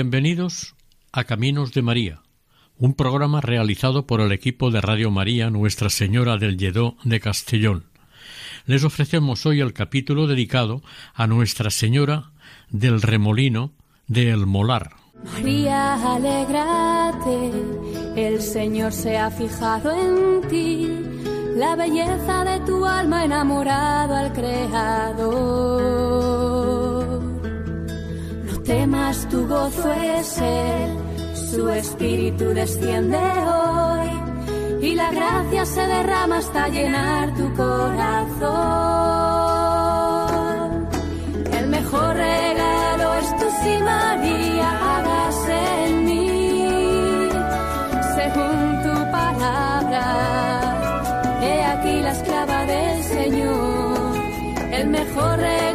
Bienvenidos 0.00 0.74
a 1.12 1.24
Caminos 1.24 1.74
de 1.74 1.82
María, 1.82 2.22
un 2.78 2.94
programa 2.94 3.42
realizado 3.42 4.06
por 4.06 4.22
el 4.22 4.32
equipo 4.32 4.70
de 4.70 4.80
Radio 4.80 5.10
María 5.10 5.50
Nuestra 5.50 5.90
Señora 5.90 6.38
del 6.38 6.56
Lledó 6.56 6.96
de 7.04 7.20
Castellón. 7.20 7.84
Les 8.64 8.82
ofrecemos 8.82 9.44
hoy 9.44 9.60
el 9.60 9.74
capítulo 9.74 10.26
dedicado 10.26 10.80
a 11.12 11.26
Nuestra 11.26 11.68
Señora 11.68 12.30
del 12.70 13.02
Remolino 13.02 13.72
de 14.06 14.30
El 14.30 14.46
Molar. 14.46 14.92
María, 15.34 16.14
alégrate, 16.14 17.52
el 18.16 18.40
Señor 18.40 18.92
se 18.92 19.18
ha 19.18 19.30
fijado 19.30 19.90
en 19.92 20.48
ti, 20.48 20.88
la 21.56 21.76
belleza 21.76 22.44
de 22.44 22.60
tu 22.60 22.86
alma 22.86 23.26
enamorado 23.26 24.16
al 24.16 24.32
Creador. 24.32 25.70
Tu 29.10 29.46
gozo 29.46 29.92
es 29.92 30.38
Él, 30.38 30.96
su 31.50 31.68
espíritu 31.68 32.44
desciende 32.54 33.18
hoy 33.18 34.08
y 34.82 34.94
la 34.94 35.10
gracia 35.10 35.66
se 35.66 35.84
derrama 35.84 36.38
hasta 36.38 36.68
llenar 36.68 37.34
tu 37.34 37.52
corazón. 37.54 38.48
El 41.52 41.66
mejor 41.68 42.14
regalo 42.14 43.14
es 43.14 43.36
tu 43.36 43.46
sí, 43.62 43.78
María, 43.82 44.70
hágase 44.94 45.86
en 45.86 46.04
mí, 46.04 47.28
según 48.14 48.82
tu 48.84 48.94
palabra. 49.10 50.04
He 51.42 51.64
aquí 51.64 52.00
la 52.00 52.12
esclava 52.12 52.64
del 52.64 53.02
Señor. 53.02 54.14
El 54.72 54.86
mejor 54.88 55.36
regalo 55.36 55.69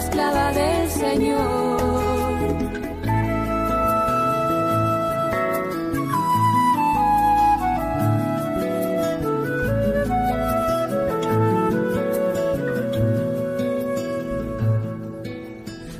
esclava 0.00 0.46
del 0.52 0.90
Señor. 0.90 1.80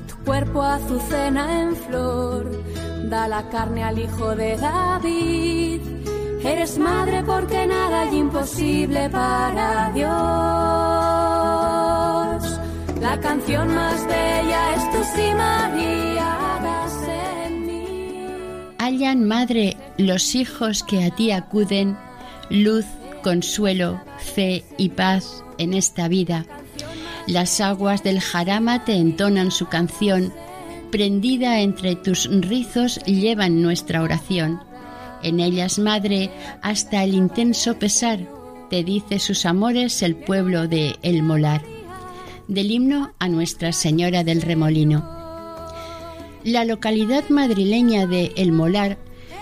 Tu 0.08 0.16
cuerpo 0.24 0.62
azucena 0.62 1.44
en 1.62 1.76
flor, 1.76 2.44
da 3.10 3.28
la 3.28 3.42
carne 3.50 3.84
al 3.84 3.98
hijo 3.98 4.34
de 4.34 4.56
David. 4.56 5.80
Eres 6.42 6.78
madre 6.78 7.22
porque 7.22 7.66
nada 7.66 8.00
hay 8.02 8.16
imposible 8.16 9.10
para 9.10 9.90
Dios. 9.92 10.69
Canción 13.22 13.74
más 13.74 14.06
bella 14.06 14.74
es 14.74 14.90
tu 14.92 15.20
en 17.10 17.66
mí. 17.66 18.26
Hallan, 18.78 19.24
Madre, 19.24 19.76
los 19.98 20.34
hijos 20.34 20.82
que 20.82 21.04
a 21.04 21.10
ti 21.10 21.30
acuden, 21.30 21.96
luz, 22.48 22.86
consuelo, 23.22 24.00
fe 24.18 24.64
y 24.78 24.88
paz 24.90 25.44
en 25.58 25.74
esta 25.74 26.08
vida. 26.08 26.46
Las 27.26 27.60
aguas 27.60 28.02
del 28.02 28.20
jarama 28.20 28.84
te 28.84 28.94
entonan 28.94 29.50
su 29.50 29.66
canción, 29.66 30.32
prendida 30.90 31.60
entre 31.60 31.96
tus 31.96 32.28
rizos 32.30 32.98
llevan 33.04 33.62
nuestra 33.62 34.02
oración. 34.02 34.60
En 35.22 35.40
ellas, 35.40 35.78
Madre, 35.78 36.30
hasta 36.62 37.04
el 37.04 37.14
intenso 37.14 37.78
pesar, 37.78 38.20
te 38.70 38.82
dice 38.82 39.18
sus 39.18 39.44
amores 39.44 40.02
el 40.02 40.16
pueblo 40.16 40.66
de 40.66 40.96
El 41.02 41.22
Molar. 41.22 41.79
Del 42.50 42.72
himno 42.72 43.12
a 43.20 43.28
Nuestra 43.28 43.72
Señora 43.72 44.24
del 44.24 44.42
Remolino. 44.42 45.08
La 46.42 46.64
localidad 46.64 47.28
madrileña 47.28 48.08
de 48.08 48.32
El 48.34 48.50
Molar 48.50 48.98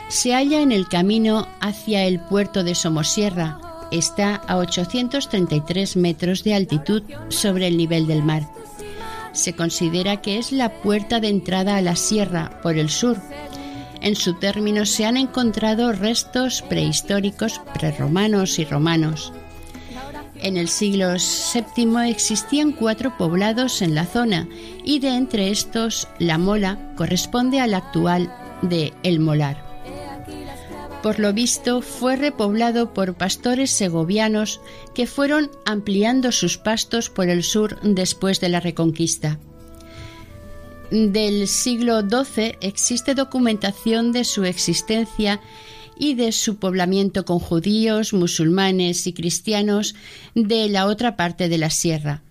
se 0.08 0.34
halla 0.34 0.60
en 0.60 0.72
el 0.72 0.88
camino 0.88 1.48
hacia 1.62 2.04
el 2.04 2.20
puerto 2.20 2.64
de 2.64 2.74
Somosierra. 2.74 3.60
Está 3.91 4.34
a 4.34 4.58
833 4.58 5.97
metros 5.97 6.44
de 6.44 6.52
altitud 6.52 7.02
sobre 7.30 7.68
el 7.68 7.78
nivel 7.78 8.06
del 8.06 8.22
mar. 8.22 8.47
Se 9.32 9.54
considera 9.54 10.20
que 10.20 10.36
es 10.36 10.52
la 10.52 10.82
puerta 10.82 11.18
de 11.18 11.28
entrada 11.28 11.78
a 11.78 11.82
la 11.82 11.97
sierra 11.97 12.60
por 12.62 12.76
el 12.76 12.91
sur. 12.91 13.16
En 14.02 14.16
su 14.16 14.34
término 14.34 14.84
se 14.84 15.06
han 15.06 15.16
encontrado 15.16 15.92
restos 15.92 16.60
prehistóricos 16.60 17.58
prerromanos 17.72 18.58
y 18.58 18.66
romanos. 18.66 19.32
En 20.41 20.56
el 20.56 20.69
siglo 20.69 21.15
VII 21.15 22.09
existían 22.09 22.72
cuatro 22.72 23.16
poblados 23.16 23.82
en 23.82 23.94
la 23.94 24.06
zona 24.06 24.49
y 24.84 25.00
de 25.00 25.09
entre 25.09 25.50
estos 25.50 26.09
la 26.19 26.38
Mola 26.38 26.93
corresponde 26.97 27.60
al 27.60 27.75
actual 27.75 28.32
de 28.62 28.93
El 29.03 29.19
Molar. 29.19 29.66
Por 31.03 31.19
lo 31.19 31.32
visto 31.32 31.81
fue 31.81 32.16
repoblado 32.16 32.93
por 32.93 33.15
pastores 33.15 33.71
segovianos 33.71 34.60
que 34.94 35.06
fueron 35.06 35.50
ampliando 35.65 36.32
sus 36.32 36.59
pastos 36.59 37.09
por 37.09 37.28
el 37.28 37.44
sur 37.44 37.78
después 37.82 38.41
de 38.41 38.48
la 38.48 38.60
Reconquista. 38.60 39.38
Del 40.91 41.48
siglo 41.48 42.00
XII 42.00 42.56
existe 42.60 43.15
documentación 43.15 44.10
de 44.10 44.25
su 44.25 44.44
existencia 44.44 45.41
y 45.98 46.14
de 46.14 46.32
su 46.32 46.56
poblamiento 46.56 47.25
con 47.25 47.38
judíos, 47.38 48.12
musulmanes 48.12 49.06
y 49.06 49.12
cristianos 49.12 49.94
de 50.34 50.69
la 50.69 50.86
otra 50.86 51.16
parte 51.16 51.48
de 51.48 51.59
la 51.59 51.70
sierra. 51.70 52.22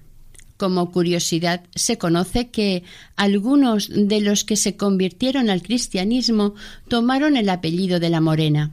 Como 0.57 0.91
curiosidad, 0.91 1.63
se 1.75 1.99
conoce 1.99 2.49
que 2.49 2.83
algunos 3.15 3.89
de 3.89 4.21
los 4.21 4.43
que 4.43 4.55
se 4.55 4.75
convirtieron 4.75 5.51
al 5.51 5.61
cristianismo 5.61 6.55
tomaron 6.87 7.37
el 7.37 7.49
apellido 7.49 7.99
de 7.99 8.09
la 8.09 8.21
Morena. 8.21 8.71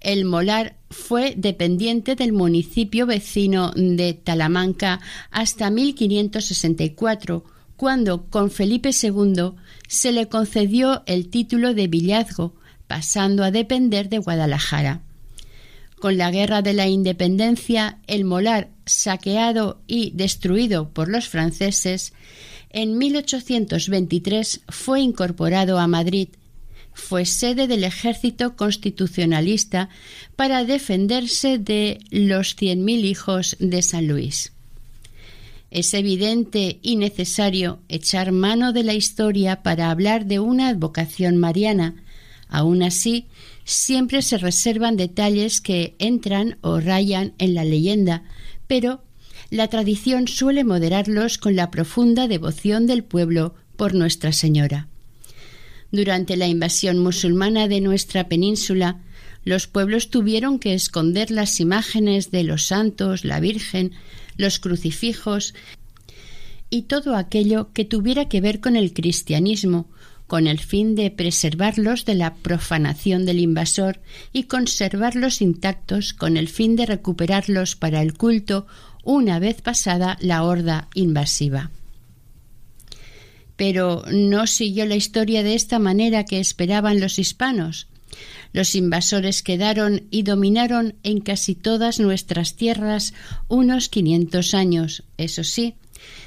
El 0.00 0.24
Molar 0.26 0.76
fue 0.90 1.34
dependiente 1.36 2.14
del 2.14 2.32
municipio 2.32 3.06
vecino 3.06 3.72
de 3.74 4.12
Talamanca 4.12 5.00
hasta 5.30 5.70
1564, 5.70 7.44
cuando 7.76 8.26
con 8.26 8.50
Felipe 8.50 8.90
II 8.90 9.52
se 9.88 10.12
le 10.12 10.28
concedió 10.28 11.02
el 11.06 11.28
título 11.28 11.74
de 11.74 11.88
villazgo, 11.88 12.54
pasando 12.86 13.44
a 13.44 13.50
depender 13.50 14.08
de 14.08 14.18
Guadalajara. 14.18 15.00
Con 15.98 16.18
la 16.18 16.30
Guerra 16.30 16.60
de 16.62 16.74
la 16.74 16.86
Independencia, 16.86 17.98
el 18.06 18.24
Molar, 18.24 18.68
saqueado 18.84 19.80
y 19.86 20.10
destruido 20.10 20.90
por 20.90 21.08
los 21.08 21.28
franceses, 21.28 22.12
en 22.70 22.98
1823 22.98 24.60
fue 24.68 25.00
incorporado 25.00 25.78
a 25.78 25.86
Madrid. 25.86 26.28
Fue 26.92 27.24
sede 27.24 27.66
del 27.66 27.84
ejército 27.84 28.56
constitucionalista 28.56 29.88
para 30.36 30.64
defenderse 30.64 31.58
de 31.58 32.00
los 32.10 32.54
cien 32.54 32.84
mil 32.84 33.04
hijos 33.04 33.56
de 33.58 33.80
San 33.82 34.06
Luis. 34.06 34.52
Es 35.70 35.92
evidente 35.92 36.78
y 36.82 36.96
necesario 36.96 37.80
echar 37.88 38.30
mano 38.30 38.72
de 38.72 38.84
la 38.84 38.94
historia 38.94 39.62
para 39.62 39.90
hablar 39.90 40.26
de 40.26 40.38
una 40.38 40.68
advocación 40.68 41.36
mariana. 41.36 42.03
Aun 42.54 42.84
así, 42.84 43.26
siempre 43.64 44.22
se 44.22 44.38
reservan 44.38 44.96
detalles 44.96 45.60
que 45.60 45.96
entran 45.98 46.56
o 46.60 46.78
rayan 46.78 47.34
en 47.38 47.52
la 47.52 47.64
leyenda, 47.64 48.22
pero 48.68 49.02
la 49.50 49.66
tradición 49.66 50.28
suele 50.28 50.62
moderarlos 50.62 51.36
con 51.36 51.56
la 51.56 51.72
profunda 51.72 52.28
devoción 52.28 52.86
del 52.86 53.02
pueblo 53.02 53.56
por 53.76 53.92
Nuestra 53.92 54.30
Señora. 54.30 54.86
Durante 55.90 56.36
la 56.36 56.46
invasión 56.46 57.00
musulmana 57.00 57.66
de 57.66 57.80
nuestra 57.80 58.28
península, 58.28 59.00
los 59.44 59.66
pueblos 59.66 60.10
tuvieron 60.10 60.60
que 60.60 60.74
esconder 60.74 61.32
las 61.32 61.58
imágenes 61.58 62.30
de 62.30 62.44
los 62.44 62.66
santos, 62.66 63.24
la 63.24 63.40
Virgen, 63.40 63.90
los 64.36 64.60
crucifijos 64.60 65.54
y 66.70 66.82
todo 66.82 67.16
aquello 67.16 67.72
que 67.72 67.84
tuviera 67.84 68.28
que 68.28 68.40
ver 68.40 68.60
con 68.60 68.76
el 68.76 68.92
cristianismo, 68.92 69.88
con 70.26 70.46
el 70.46 70.58
fin 70.58 70.94
de 70.94 71.10
preservarlos 71.10 72.04
de 72.04 72.14
la 72.14 72.34
profanación 72.34 73.26
del 73.26 73.40
invasor 73.40 74.00
y 74.32 74.44
conservarlos 74.44 75.40
intactos 75.40 76.14
con 76.14 76.36
el 76.36 76.48
fin 76.48 76.76
de 76.76 76.86
recuperarlos 76.86 77.76
para 77.76 78.00
el 78.00 78.14
culto 78.14 78.66
una 79.02 79.38
vez 79.38 79.60
pasada 79.60 80.16
la 80.20 80.42
horda 80.42 80.88
invasiva. 80.94 81.70
Pero 83.56 84.02
no 84.10 84.46
siguió 84.46 84.86
la 84.86 84.96
historia 84.96 85.42
de 85.42 85.54
esta 85.54 85.78
manera 85.78 86.24
que 86.24 86.40
esperaban 86.40 87.00
los 87.00 87.18
hispanos. 87.18 87.86
Los 88.52 88.74
invasores 88.74 89.42
quedaron 89.42 90.04
y 90.10 90.22
dominaron 90.22 90.94
en 91.02 91.20
casi 91.20 91.54
todas 91.54 92.00
nuestras 92.00 92.56
tierras 92.56 93.12
unos 93.48 93.88
quinientos 93.88 94.54
años. 94.54 95.04
Eso 95.18 95.44
sí, 95.44 95.74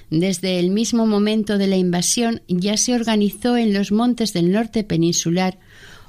desde 0.10 0.60
el 0.60 0.70
mismo 0.72 1.06
momento 1.06 1.58
de 1.58 1.68
la 1.68 1.76
invasión 1.76 2.42
ya 2.48 2.78
se 2.78 2.96
organizó 2.96 3.58
en 3.58 3.74
los 3.74 3.92
montes 3.92 4.34
del 4.34 4.52
norte 4.52 4.84
peninsular 4.84 5.60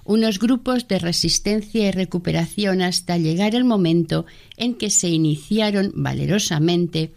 unos 0.05 0.39
grupos 0.39 0.89
de 0.89 0.99
resistencia 0.99 1.87
y 1.87 1.91
recuperación 1.91 2.81
hasta 2.81 3.19
llegar 3.19 3.55
el 3.55 3.65
momento 3.65 4.25
en 4.56 4.75
que 4.75 4.89
se 4.89 5.09
iniciaron 5.09 5.93
valerosamente 5.95 7.12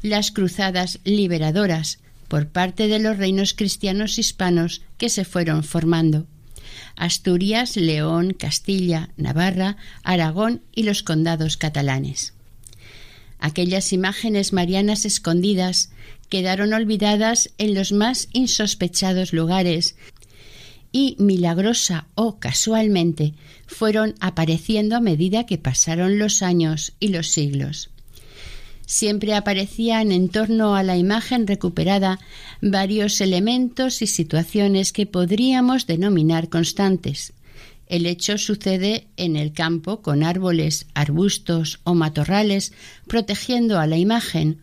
las 0.00 0.30
cruzadas 0.30 1.00
liberadoras 1.02 1.98
por 2.28 2.48
parte 2.48 2.86
de 2.86 3.00
los 3.00 3.16
reinos 3.16 3.52
cristianos 3.52 4.18
hispanos 4.18 4.82
que 4.96 5.08
se 5.08 5.24
fueron 5.24 5.64
formando. 5.64 6.26
Asturias, 6.94 7.76
León, 7.76 8.32
Castilla, 8.32 9.10
Navarra, 9.16 9.76
Aragón 10.04 10.62
y 10.72 10.84
los 10.84 11.02
condados 11.02 11.56
catalanes. 11.56 12.32
Aquellas 13.38 13.92
imágenes 13.92 14.52
marianas 14.52 15.04
escondidas 15.04 15.90
quedaron 16.28 16.72
olvidadas 16.72 17.50
en 17.58 17.74
los 17.74 17.92
más 17.92 18.28
insospechados 18.32 19.32
lugares 19.32 19.96
y 20.92 21.16
milagrosa 21.18 22.06
o 22.14 22.38
casualmente 22.38 23.34
fueron 23.66 24.14
apareciendo 24.20 24.96
a 24.96 25.00
medida 25.00 25.44
que 25.44 25.58
pasaron 25.58 26.18
los 26.18 26.42
años 26.42 26.94
y 27.00 27.08
los 27.08 27.28
siglos. 27.28 27.90
Siempre 28.86 29.34
aparecían 29.34 30.12
en 30.12 30.28
torno 30.28 30.76
a 30.76 30.84
la 30.84 30.96
imagen 30.96 31.48
recuperada 31.48 32.20
varios 32.62 33.20
elementos 33.20 34.00
y 34.00 34.06
situaciones 34.06 34.92
que 34.92 35.06
podríamos 35.06 35.86
denominar 35.86 36.48
constantes. 36.48 37.32
El 37.88 38.06
hecho 38.06 38.38
sucede 38.38 39.08
en 39.16 39.36
el 39.36 39.52
campo 39.52 40.02
con 40.02 40.22
árboles, 40.22 40.86
arbustos 40.94 41.80
o 41.82 41.94
matorrales 41.94 42.72
protegiendo 43.08 43.80
a 43.80 43.86
la 43.86 43.96
imagen. 43.96 44.60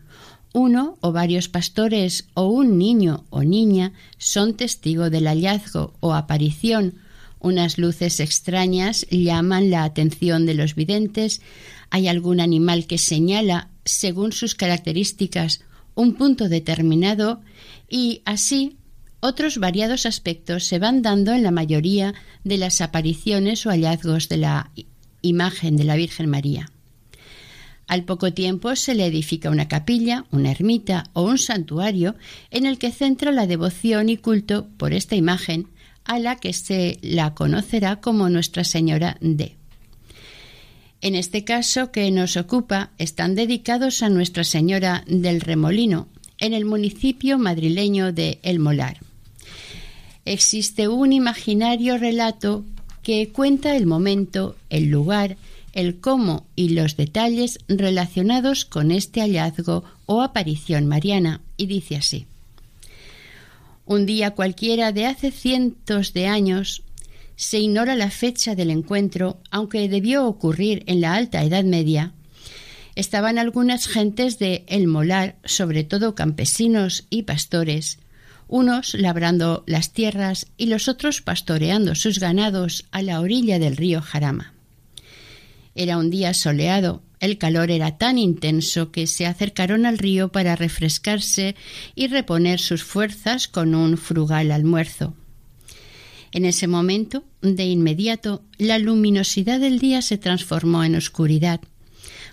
Uno 0.56 0.98
o 1.00 1.10
varios 1.10 1.48
pastores 1.48 2.28
o 2.34 2.46
un 2.46 2.78
niño 2.78 3.24
o 3.30 3.42
niña 3.42 3.92
son 4.18 4.54
testigo 4.54 5.10
del 5.10 5.26
hallazgo 5.26 5.94
o 5.98 6.14
aparición. 6.14 6.94
Unas 7.40 7.76
luces 7.76 8.20
extrañas 8.20 9.04
llaman 9.10 9.68
la 9.68 9.82
atención 9.82 10.46
de 10.46 10.54
los 10.54 10.76
videntes. 10.76 11.42
Hay 11.90 12.06
algún 12.06 12.38
animal 12.38 12.86
que 12.86 12.98
señala 12.98 13.68
según 13.84 14.30
sus 14.30 14.54
características, 14.54 15.60
un 15.96 16.14
punto 16.14 16.48
determinado 16.48 17.42
y 17.90 18.22
así 18.24 18.76
otros 19.18 19.58
variados 19.58 20.06
aspectos 20.06 20.68
se 20.68 20.78
van 20.78 21.02
dando 21.02 21.32
en 21.32 21.42
la 21.42 21.50
mayoría 21.50 22.14
de 22.44 22.58
las 22.58 22.80
apariciones 22.80 23.66
o 23.66 23.70
hallazgos 23.70 24.28
de 24.28 24.36
la 24.36 24.70
imagen 25.20 25.76
de 25.76 25.82
la 25.82 25.96
Virgen 25.96 26.30
María. 26.30 26.70
Al 27.86 28.04
poco 28.04 28.32
tiempo 28.32 28.76
se 28.76 28.94
le 28.94 29.06
edifica 29.06 29.50
una 29.50 29.68
capilla, 29.68 30.24
una 30.30 30.50
ermita 30.50 31.10
o 31.12 31.22
un 31.22 31.38
santuario 31.38 32.14
en 32.50 32.66
el 32.66 32.78
que 32.78 32.90
centra 32.90 33.30
la 33.30 33.46
devoción 33.46 34.08
y 34.08 34.16
culto 34.16 34.68
por 34.78 34.94
esta 34.94 35.16
imagen 35.16 35.68
a 36.04 36.18
la 36.18 36.36
que 36.36 36.52
se 36.52 36.98
la 37.02 37.34
conocerá 37.34 38.00
como 38.00 38.28
Nuestra 38.28 38.64
Señora 38.64 39.16
de. 39.20 39.56
En 41.00 41.14
este 41.14 41.44
caso 41.44 41.92
que 41.92 42.10
nos 42.10 42.36
ocupa 42.38 42.90
están 42.96 43.34
dedicados 43.34 44.02
a 44.02 44.08
Nuestra 44.08 44.44
Señora 44.44 45.04
del 45.06 45.42
Remolino, 45.42 46.08
en 46.38 46.54
el 46.54 46.64
municipio 46.64 47.38
madrileño 47.38 48.12
de 48.12 48.38
El 48.42 48.58
Molar. 48.58 49.00
Existe 50.24 50.88
un 50.88 51.12
imaginario 51.12 51.98
relato 51.98 52.64
que 53.02 53.28
cuenta 53.28 53.76
el 53.76 53.86
momento, 53.86 54.56
el 54.70 54.86
lugar, 54.86 55.36
el 55.74 56.00
cómo 56.00 56.46
y 56.56 56.70
los 56.70 56.96
detalles 56.96 57.58
relacionados 57.68 58.64
con 58.64 58.90
este 58.90 59.20
hallazgo 59.20 59.84
o 60.06 60.22
aparición 60.22 60.86
mariana, 60.86 61.40
y 61.56 61.66
dice 61.66 61.96
así. 61.96 62.26
Un 63.84 64.06
día 64.06 64.30
cualquiera 64.30 64.92
de 64.92 65.06
hace 65.06 65.30
cientos 65.30 66.14
de 66.14 66.26
años, 66.26 66.82
se 67.36 67.58
ignora 67.58 67.96
la 67.96 68.10
fecha 68.10 68.54
del 68.54 68.70
encuentro, 68.70 69.38
aunque 69.50 69.88
debió 69.88 70.26
ocurrir 70.26 70.84
en 70.86 71.00
la 71.00 71.14
alta 71.14 71.42
Edad 71.42 71.64
Media. 71.64 72.12
Estaban 72.94 73.38
algunas 73.38 73.86
gentes 73.86 74.38
de 74.38 74.64
El 74.68 74.86
Molar, 74.86 75.36
sobre 75.44 75.84
todo 75.84 76.14
campesinos 76.14 77.04
y 77.10 77.22
pastores, 77.22 77.98
unos 78.48 78.94
labrando 78.94 79.64
las 79.66 79.92
tierras 79.92 80.46
y 80.56 80.66
los 80.66 80.88
otros 80.88 81.20
pastoreando 81.20 81.94
sus 81.94 82.20
ganados 82.20 82.86
a 82.92 83.02
la 83.02 83.20
orilla 83.20 83.58
del 83.58 83.76
río 83.76 84.00
Jarama. 84.00 84.53
Era 85.74 85.98
un 85.98 86.10
día 86.10 86.34
soleado, 86.34 87.02
el 87.20 87.38
calor 87.38 87.70
era 87.70 87.96
tan 87.96 88.18
intenso 88.18 88.92
que 88.92 89.06
se 89.06 89.26
acercaron 89.26 89.86
al 89.86 89.98
río 89.98 90.30
para 90.30 90.56
refrescarse 90.56 91.56
y 91.94 92.08
reponer 92.08 92.60
sus 92.60 92.84
fuerzas 92.84 93.48
con 93.48 93.74
un 93.74 93.96
frugal 93.96 94.50
almuerzo. 94.50 95.14
En 96.32 96.44
ese 96.44 96.66
momento, 96.66 97.24
de 97.40 97.64
inmediato, 97.64 98.42
la 98.58 98.78
luminosidad 98.78 99.60
del 99.60 99.78
día 99.78 100.02
se 100.02 100.18
transformó 100.18 100.84
en 100.84 100.96
oscuridad, 100.96 101.60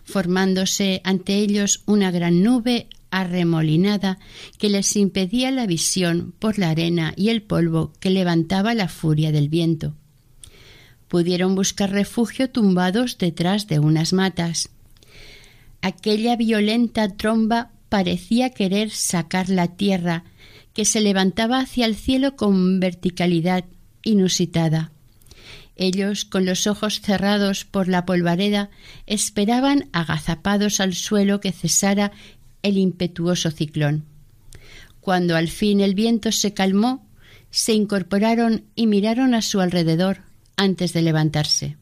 formándose 0.03 1.01
ante 1.03 1.35
ellos 1.35 1.83
una 1.85 2.11
gran 2.11 2.43
nube 2.43 2.87
arremolinada 3.11 4.17
que 4.57 4.69
les 4.69 4.95
impedía 4.95 5.51
la 5.51 5.67
visión 5.67 6.33
por 6.39 6.57
la 6.57 6.71
arena 6.71 7.13
y 7.15 7.29
el 7.29 7.43
polvo 7.43 7.93
que 7.99 8.09
levantaba 8.09 8.73
la 8.73 8.87
furia 8.87 9.31
del 9.31 9.49
viento. 9.49 9.95
Pudieron 11.11 11.55
buscar 11.55 11.91
refugio 11.91 12.49
tumbados 12.49 13.17
detrás 13.17 13.67
de 13.67 13.79
unas 13.79 14.13
matas. 14.13 14.69
Aquella 15.81 16.37
violenta 16.37 17.09
tromba 17.09 17.71
parecía 17.89 18.51
querer 18.51 18.91
sacar 18.91 19.49
la 19.49 19.67
tierra, 19.75 20.23
que 20.73 20.85
se 20.85 21.01
levantaba 21.01 21.59
hacia 21.59 21.85
el 21.85 21.97
cielo 21.97 22.37
con 22.37 22.79
verticalidad 22.79 23.65
inusitada. 24.03 24.93
Ellos, 25.75 26.23
con 26.23 26.45
los 26.45 26.65
ojos 26.65 27.01
cerrados 27.01 27.65
por 27.65 27.89
la 27.89 28.05
polvareda, 28.05 28.69
esperaban 29.05 29.89
agazapados 29.91 30.79
al 30.79 30.93
suelo 30.93 31.41
que 31.41 31.51
cesara 31.51 32.13
el 32.63 32.77
impetuoso 32.77 33.51
ciclón. 33.51 34.05
Cuando 35.01 35.35
al 35.35 35.49
fin 35.49 35.81
el 35.81 35.93
viento 35.93 36.31
se 36.31 36.53
calmó, 36.53 37.05
se 37.49 37.73
incorporaron 37.73 38.63
y 38.75 38.87
miraron 38.87 39.33
a 39.33 39.41
su 39.41 39.59
alrededor 39.59 40.30
antes 40.57 40.93
de 40.93 41.01
levantarse. 41.01 41.77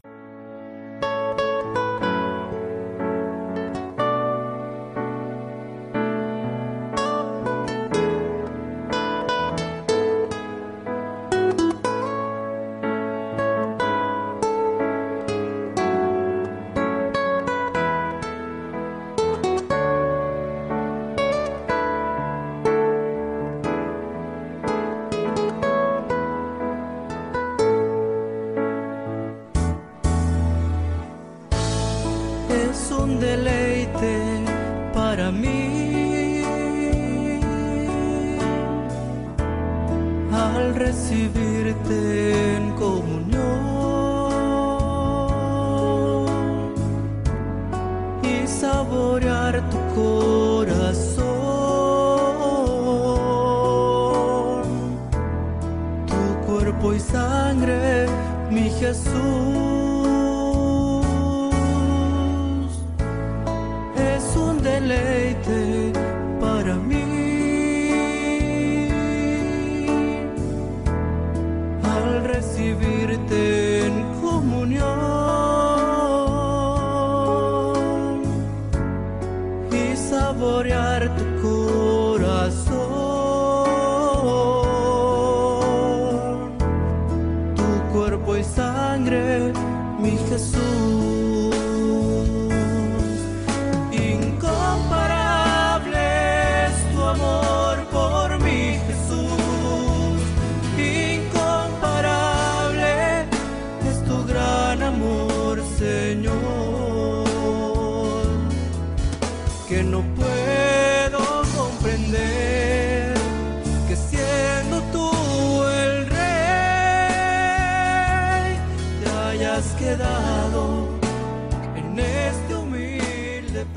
cuerpo 87.91 88.37
y 88.37 88.43
sangre, 88.43 89.53
mi 89.99 90.11
Jesús. 90.29 91.28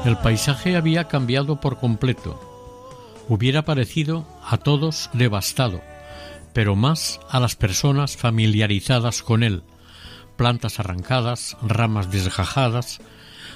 El 0.04 0.18
paisaje 0.18 0.74
había 0.74 1.04
cambiado 1.06 1.60
por 1.60 1.78
completo. 1.78 2.40
Hubiera 3.28 3.64
parecido 3.64 4.26
a 4.44 4.56
todos 4.56 5.08
devastado, 5.12 5.80
pero 6.52 6.74
más 6.74 7.20
a 7.30 7.38
las 7.38 7.54
personas 7.54 8.16
familiarizadas 8.16 9.22
con 9.22 9.44
él. 9.44 9.62
Plantas 10.36 10.80
arrancadas, 10.80 11.56
ramas 11.62 12.10
desgajadas, 12.10 13.00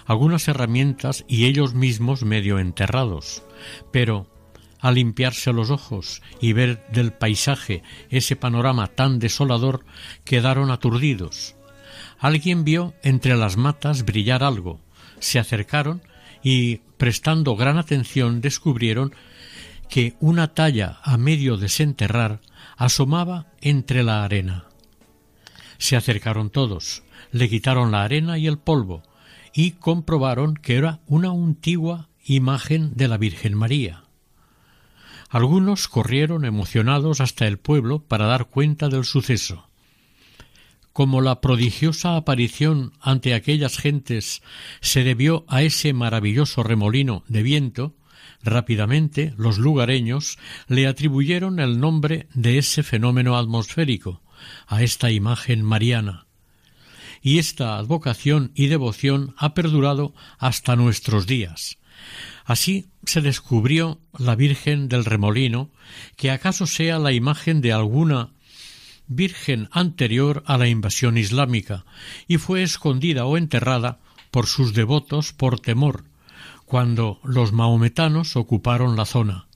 algunas 0.06 0.46
herramientas 0.46 1.24
y 1.26 1.46
ellos 1.46 1.74
mismos 1.74 2.22
medio 2.22 2.60
enterrados. 2.60 3.42
Pero 3.90 4.28
al 4.78 4.94
limpiarse 4.94 5.52
los 5.52 5.70
ojos 5.70 6.22
y 6.40 6.52
ver 6.52 6.86
del 6.92 7.12
paisaje 7.12 7.82
ese 8.08 8.36
panorama 8.36 8.86
tan 8.86 9.18
desolador, 9.18 9.84
quedaron 10.24 10.70
aturdidos. 10.70 11.56
Alguien 12.20 12.62
vio 12.62 12.94
entre 13.02 13.36
las 13.36 13.56
matas 13.56 14.04
brillar 14.04 14.44
algo, 14.44 14.80
se 15.18 15.40
acercaron 15.40 16.02
y, 16.48 16.76
prestando 16.96 17.56
gran 17.56 17.76
atención, 17.76 18.40
descubrieron 18.40 19.12
que 19.90 20.14
una 20.20 20.54
talla 20.54 21.00
a 21.02 21.16
medio 21.16 21.56
desenterrar 21.56 22.40
asomaba 22.76 23.48
entre 23.60 24.04
la 24.04 24.22
arena. 24.22 24.66
Se 25.78 25.96
acercaron 25.96 26.50
todos, 26.50 27.02
le 27.32 27.48
quitaron 27.48 27.90
la 27.90 28.04
arena 28.04 28.38
y 28.38 28.46
el 28.46 28.58
polvo, 28.58 29.02
y 29.52 29.72
comprobaron 29.72 30.54
que 30.54 30.76
era 30.76 31.00
una 31.08 31.30
antigua 31.30 32.10
imagen 32.24 32.92
de 32.94 33.08
la 33.08 33.16
Virgen 33.16 33.54
María. 33.54 34.04
Algunos 35.28 35.88
corrieron 35.88 36.44
emocionados 36.44 37.20
hasta 37.20 37.48
el 37.48 37.58
pueblo 37.58 38.04
para 38.04 38.26
dar 38.26 38.46
cuenta 38.46 38.88
del 38.88 39.02
suceso. 39.04 39.65
Como 40.96 41.20
la 41.20 41.42
prodigiosa 41.42 42.16
aparición 42.16 42.94
ante 43.02 43.34
aquellas 43.34 43.76
gentes 43.76 44.40
se 44.80 45.04
debió 45.04 45.44
a 45.46 45.60
ese 45.60 45.92
maravilloso 45.92 46.62
remolino 46.62 47.22
de 47.28 47.42
viento, 47.42 47.94
rápidamente 48.42 49.34
los 49.36 49.58
lugareños 49.58 50.38
le 50.68 50.86
atribuyeron 50.86 51.60
el 51.60 51.80
nombre 51.80 52.28
de 52.32 52.56
ese 52.56 52.82
fenómeno 52.82 53.36
atmosférico 53.36 54.22
a 54.66 54.82
esta 54.82 55.10
imagen 55.10 55.62
mariana. 55.62 56.28
Y 57.20 57.40
esta 57.40 57.76
advocación 57.76 58.52
y 58.54 58.68
devoción 58.68 59.34
ha 59.36 59.52
perdurado 59.52 60.14
hasta 60.38 60.76
nuestros 60.76 61.26
días. 61.26 61.76
Así 62.46 62.86
se 63.04 63.20
descubrió 63.20 64.00
la 64.18 64.34
Virgen 64.34 64.88
del 64.88 65.04
Remolino, 65.04 65.68
que 66.16 66.30
acaso 66.30 66.66
sea 66.66 66.98
la 66.98 67.12
imagen 67.12 67.60
de 67.60 67.74
alguna 67.74 68.32
virgen 69.08 69.68
anterior 69.72 70.42
a 70.46 70.58
la 70.58 70.68
invasión 70.68 71.18
islámica, 71.18 71.84
y 72.26 72.38
fue 72.38 72.62
escondida 72.62 73.24
o 73.24 73.36
enterrada 73.36 73.98
por 74.30 74.46
sus 74.46 74.74
devotos 74.74 75.32
por 75.32 75.60
temor, 75.60 76.04
cuando 76.64 77.20
los 77.24 77.52
mahometanos 77.52 78.36
ocuparon 78.36 78.96
la 78.96 79.04
zona. 79.04 79.46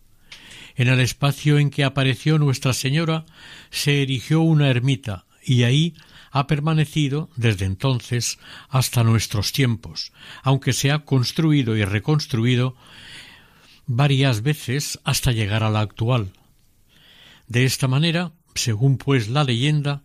En 0.76 0.88
el 0.88 1.00
espacio 1.00 1.58
en 1.58 1.70
que 1.70 1.84
apareció 1.84 2.38
Nuestra 2.38 2.72
Señora 2.72 3.26
se 3.70 4.02
erigió 4.02 4.40
una 4.40 4.68
ermita, 4.68 5.26
y 5.44 5.64
ahí 5.64 5.94
ha 6.30 6.46
permanecido 6.46 7.28
desde 7.36 7.64
entonces 7.64 8.38
hasta 8.68 9.02
nuestros 9.02 9.52
tiempos, 9.52 10.12
aunque 10.42 10.72
se 10.72 10.92
ha 10.92 11.00
construido 11.00 11.76
y 11.76 11.84
reconstruido 11.84 12.76
varias 13.86 14.42
veces 14.42 15.00
hasta 15.02 15.32
llegar 15.32 15.64
a 15.64 15.70
la 15.70 15.80
actual. 15.80 16.32
De 17.48 17.64
esta 17.64 17.88
manera, 17.88 18.32
según 18.54 18.98
pues 18.98 19.28
la 19.28 19.44
leyenda, 19.44 20.02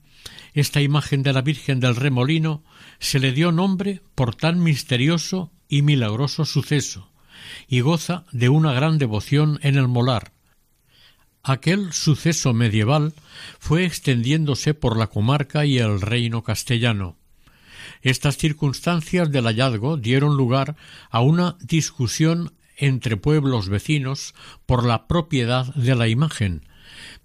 esta 0.53 0.81
imagen 0.81 1.23
de 1.23 1.33
la 1.33 1.41
Virgen 1.41 1.79
del 1.79 1.95
Remolino 1.95 2.63
se 2.99 3.19
le 3.19 3.31
dio 3.31 3.51
nombre 3.51 4.01
por 4.15 4.35
tan 4.35 4.63
misterioso 4.63 5.51
y 5.67 5.81
milagroso 5.81 6.45
suceso, 6.45 7.11
y 7.67 7.81
goza 7.81 8.25
de 8.31 8.49
una 8.49 8.73
gran 8.73 8.97
devoción 8.97 9.59
en 9.61 9.75
el 9.75 9.87
molar. 9.87 10.31
Aquel 11.43 11.93
suceso 11.93 12.53
medieval 12.53 13.13
fue 13.59 13.85
extendiéndose 13.85 14.73
por 14.73 14.97
la 14.97 15.07
comarca 15.07 15.65
y 15.65 15.77
el 15.77 16.01
reino 16.01 16.43
castellano. 16.43 17.17
Estas 18.01 18.37
circunstancias 18.37 19.31
del 19.31 19.45
hallazgo 19.45 19.97
dieron 19.97 20.37
lugar 20.37 20.75
a 21.09 21.21
una 21.21 21.57
discusión 21.59 22.53
entre 22.77 23.17
pueblos 23.17 23.69
vecinos 23.69 24.33
por 24.65 24.85
la 24.85 25.07
propiedad 25.07 25.73
de 25.75 25.95
la 25.95 26.07
imagen, 26.07 26.63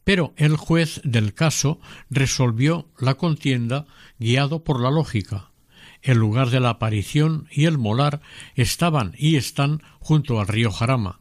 pero 0.04 0.32
el 0.36 0.56
juez 0.56 1.00
del 1.04 1.34
caso 1.34 1.80
resolvió 2.10 2.88
la 2.98 3.14
contienda 3.14 3.86
guiado 4.18 4.64
por 4.64 4.80
la 4.80 4.90
lógica. 4.90 5.50
El 6.02 6.18
lugar 6.18 6.50
de 6.50 6.60
la 6.60 6.70
aparición 6.70 7.46
y 7.50 7.66
el 7.66 7.78
molar 7.78 8.20
estaban 8.54 9.14
y 9.18 9.36
están 9.36 9.82
junto 9.98 10.40
al 10.40 10.48
río 10.48 10.70
Jarama. 10.70 11.20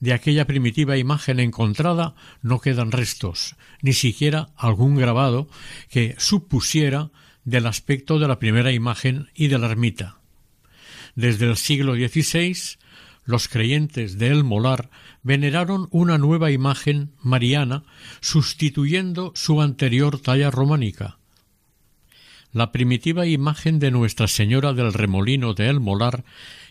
De 0.00 0.12
aquella 0.12 0.46
primitiva 0.46 0.98
imagen 0.98 1.40
encontrada 1.40 2.14
no 2.42 2.60
quedan 2.60 2.92
restos, 2.92 3.56
ni 3.82 3.92
siquiera 3.92 4.50
algún 4.56 4.96
grabado 4.96 5.48
que 5.88 6.14
supusiera 6.18 7.10
del 7.44 7.66
aspecto 7.66 8.18
de 8.18 8.28
la 8.28 8.38
primera 8.38 8.72
imagen 8.72 9.30
y 9.34 9.48
de 9.48 9.58
la 9.58 9.68
ermita. 9.68 10.18
Desde 11.14 11.48
el 11.48 11.56
siglo 11.56 11.94
XVI 11.94 12.78
los 13.24 13.48
creyentes 13.48 14.18
de 14.18 14.28
El 14.28 14.44
Molar 14.44 14.90
veneraron 15.22 15.88
una 15.90 16.18
nueva 16.18 16.50
imagen 16.50 17.12
mariana 17.20 17.84
sustituyendo 18.20 19.32
su 19.34 19.60
anterior 19.60 20.20
talla 20.20 20.50
románica. 20.50 21.18
La 22.52 22.70
primitiva 22.70 23.26
imagen 23.26 23.78
de 23.78 23.90
Nuestra 23.90 24.28
Señora 24.28 24.74
del 24.74 24.92
Remolino 24.92 25.54
de 25.54 25.68
El 25.68 25.80
Molar 25.80 26.24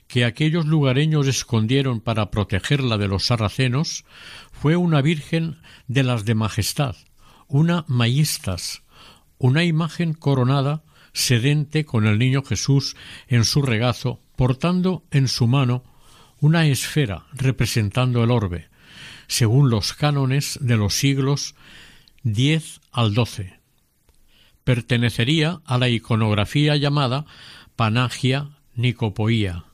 que 0.08 0.26
aquellos 0.26 0.66
lugareños 0.66 1.26
escondieron 1.28 2.02
para 2.02 2.30
protegerla 2.32 2.98
de 2.98 3.08
los 3.08 3.28
sarracenos 3.28 4.04
fue 4.52 4.76
una 4.76 5.02
Virgen 5.02 5.58
de 5.88 6.04
las 6.04 6.26
de 6.26 6.36
Majestad, 6.36 6.98
una 7.48 7.86
Maístas, 7.88 8.84
una 9.38 9.64
imagen 9.64 10.14
coronada 10.14 10.84
sedente 11.14 11.86
con 11.86 12.06
el 12.06 12.20
niño 12.20 12.44
Jesús 12.44 12.96
en 13.28 13.46
su 13.46 13.62
regazo, 13.62 14.20
portando 14.36 15.04
en 15.12 15.28
su 15.28 15.48
mano 15.48 15.84
una 16.42 16.66
esfera 16.66 17.28
representando 17.34 18.24
el 18.24 18.32
orbe, 18.32 18.68
según 19.28 19.70
los 19.70 19.94
cánones 19.94 20.60
de 20.60 20.76
los 20.76 20.96
siglos 20.96 21.56
X 22.26 22.82
al 22.92 23.14
XII. 23.14 23.54
Pertenecería 24.64 25.62
a 25.66 25.78
la 25.78 25.88
iconografía 25.88 26.76
llamada 26.76 27.26
Panagia 27.76 28.50
Nicopoía, 28.76 29.66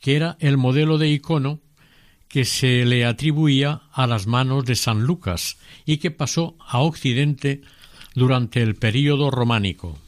que 0.00 0.16
era 0.16 0.36
el 0.40 0.56
modelo 0.56 0.98
de 0.98 1.08
icono 1.08 1.60
que 2.28 2.44
se 2.44 2.84
le 2.84 3.04
atribuía 3.04 3.82
a 3.92 4.06
las 4.06 4.26
manos 4.26 4.64
de 4.64 4.74
San 4.76 5.04
Lucas 5.04 5.58
y 5.84 5.98
que 5.98 6.10
pasó 6.10 6.56
a 6.60 6.78
Occidente 6.78 7.60
durante 8.14 8.62
el 8.62 8.76
período 8.76 9.30
románico. 9.30 9.98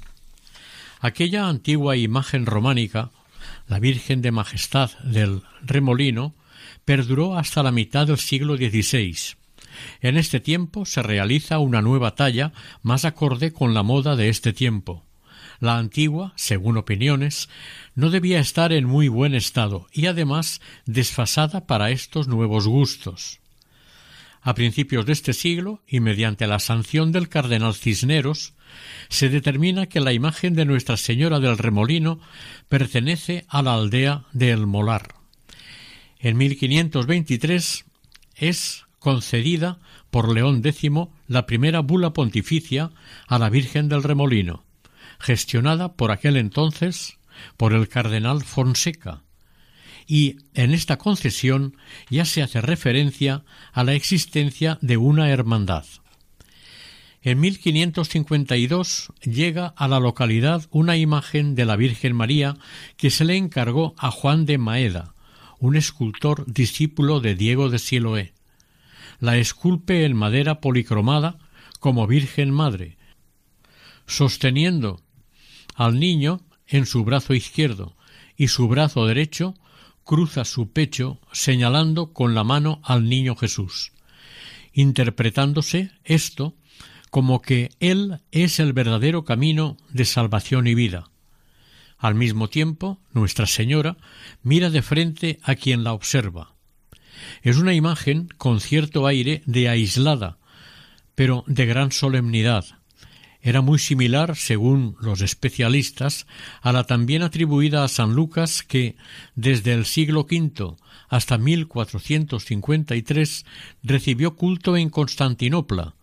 Aquella 1.01 1.49
antigua 1.49 1.97
imagen 1.97 2.47
románica 2.47 3.11
la 3.67 3.79
Virgen 3.79 4.23
de 4.23 4.33
Majestad 4.33 4.91
del 5.01 5.43
Remolino, 5.63 6.35
perduró 6.85 7.37
hasta 7.37 7.63
la 7.63 7.73
mitad 7.73 8.07
del 8.07 8.19
siglo 8.19 8.57
XVI. 8.57 9.37
En 10.01 10.17
este 10.17 10.41
tiempo 10.41 10.85
se 10.85 11.03
realiza 11.03 11.59
una 11.59 11.83
nueva 11.83 12.15
talla 12.15 12.53
más 12.83 13.05
acorde 13.05 13.53
con 13.53 13.75
la 13.75 13.83
moda 13.83 14.17
de 14.17 14.29
este 14.29 14.53
tiempo. 14.53 15.05
La 15.59 15.79
antigua, 15.79 16.33
según 16.37 16.77
opiniones, 16.77 17.49
no 17.95 18.11
debía 18.11 18.41
estar 18.41 18.73
en 18.73 18.85
muy 18.85 19.09
buen 19.09 19.35
estado 19.35 19.87
y 19.93 20.07
además 20.07 20.61
desfasada 20.85 21.67
para 21.67 21.91
estos 21.91 22.29
nuevos 22.29 22.67
gustos. 22.67 23.41
A 24.43 24.55
principios 24.55 25.07
de 25.07 25.13
este 25.13 25.33
siglo, 25.33 25.83
y 25.89 26.01
mediante 26.01 26.47
la 26.47 26.61
sanción 26.61 27.11
del 27.11 27.29
cardenal 27.29 27.75
Cisneros, 27.75 28.55
se 29.09 29.29
determina 29.29 29.87
que 29.87 30.01
la 30.01 30.13
imagen 30.13 30.55
de 30.55 30.65
Nuestra 30.65 30.97
Señora 30.97 31.41
del 31.41 31.59
Remolino 31.59 32.21
pertenece 32.69 33.45
a 33.49 33.63
la 33.63 33.75
aldea 33.75 34.25
de 34.33 34.51
El 34.51 34.67
Molar. 34.67 35.15
En 36.19 36.37
1523 36.37 37.85
es 38.37 38.85
concedida 38.99 39.79
por 40.11 40.33
León 40.33 40.63
X 40.65 40.91
la 41.29 41.47
primera 41.47 41.81
bula 41.81 42.13
pontificia 42.13 42.91
a 43.29 43.39
la 43.39 43.51
Virgen 43.51 43.89
del 43.89 44.03
Remolino, 44.03 44.65
gestionada 45.19 45.95
por 45.95 46.11
aquel 46.11 46.37
entonces 46.37 47.19
por 47.57 47.73
el 47.73 47.89
cardenal 47.89 48.43
Fonseca, 48.43 49.23
y 50.07 50.37
en 50.55 50.73
esta 50.73 50.99
concesión 50.99 51.77
ya 52.09 52.25
se 52.25 52.43
hace 52.43 52.61
referencia 52.61 53.45
a 53.73 53.85
la 53.85 53.95
existencia 53.95 54.79
de 54.81 54.97
una 54.97 55.31
hermandad. 55.31 55.85
En 57.27 57.41
1552 57.41 59.13
llega 59.21 59.75
a 59.77 59.89
la 59.89 59.99
localidad 59.99 60.69
una 60.71 60.97
imagen 60.97 61.57
de 61.57 61.65
la 61.65 61.75
Virgen 61.75 62.15
María 62.15 62.57
que 62.97 63.11
se 63.11 63.25
le 63.25 63.37
encargó 63.37 63.97
a 63.99 64.13
Juan 64.13 64.47
de 64.47 64.59
Maeda, 64.59 65.13
un 65.59 65.75
escultor 65.75 66.45
discípulo 66.47 67.19
de 67.19 67.35
Diego 67.35 67.69
de 67.69 67.81
Siloé. 67.81 68.33
La 69.19 69.39
esculpe 69.39 70.05
en 70.05 70.15
madera 70.15 70.61
policromada 70.61 71.37
como 71.81 72.07
Virgen 72.07 72.53
Madre, 72.53 72.97
sosteniendo 74.07 75.03
al 75.75 75.99
niño 75.99 76.43
en 76.69 76.87
su 76.87 77.03
brazo 77.03 77.35
izquierdo 77.35 77.97
y 78.37 78.47
su 78.47 78.69
brazo 78.69 79.05
derecho 79.05 79.57
cruza 80.05 80.45
su 80.45 80.71
pecho 80.71 81.19
señalando 81.33 82.13
con 82.13 82.37
la 82.37 82.45
mano 82.45 82.81
al 82.85 83.09
niño 83.09 83.35
Jesús, 83.35 83.91
interpretándose 84.73 85.91
esto 86.05 86.56
como 87.17 87.41
que 87.41 87.71
Él 87.81 88.21
es 88.31 88.61
el 88.61 88.75
verdadero 88.75 89.25
camino 89.25 89.79
de 89.89 90.05
salvación 90.05 90.67
y 90.67 90.75
vida. 90.75 91.09
Al 91.97 92.15
mismo 92.15 92.51
tiempo, 92.51 93.01
Nuestra 93.15 93.47
Señora 93.47 93.97
mira 94.43 94.69
de 94.69 94.83
frente 94.83 95.41
a 95.43 95.55
quien 95.55 95.83
la 95.83 95.95
observa. 95.95 96.53
Es 97.41 97.57
una 97.57 97.73
imagen 97.73 98.29
con 98.37 98.61
cierto 98.61 99.07
aire 99.07 99.43
de 99.47 99.71
aislada, 99.71 100.37
pero 101.15 101.43
de 101.47 101.65
gran 101.65 101.91
solemnidad, 101.91 102.67
era 103.41 103.63
muy 103.63 103.79
similar, 103.79 104.37
según 104.37 104.99
los 105.01 105.23
especialistas, 105.23 106.27
a 106.61 106.71
la 106.71 106.85
también 106.85 107.23
atribuida 107.23 107.83
a 107.83 107.89
San 107.89 108.15
Lucas 108.15 108.63
que, 108.63 108.95
desde 109.35 109.73
el 109.73 109.87
siglo 109.87 110.27
V 110.31 110.77
hasta 111.09 111.39
1453, 111.39 113.47
recibió 113.85 114.37
culto 114.37 114.77
en 114.77 114.91
Constantinopla, 114.91 115.95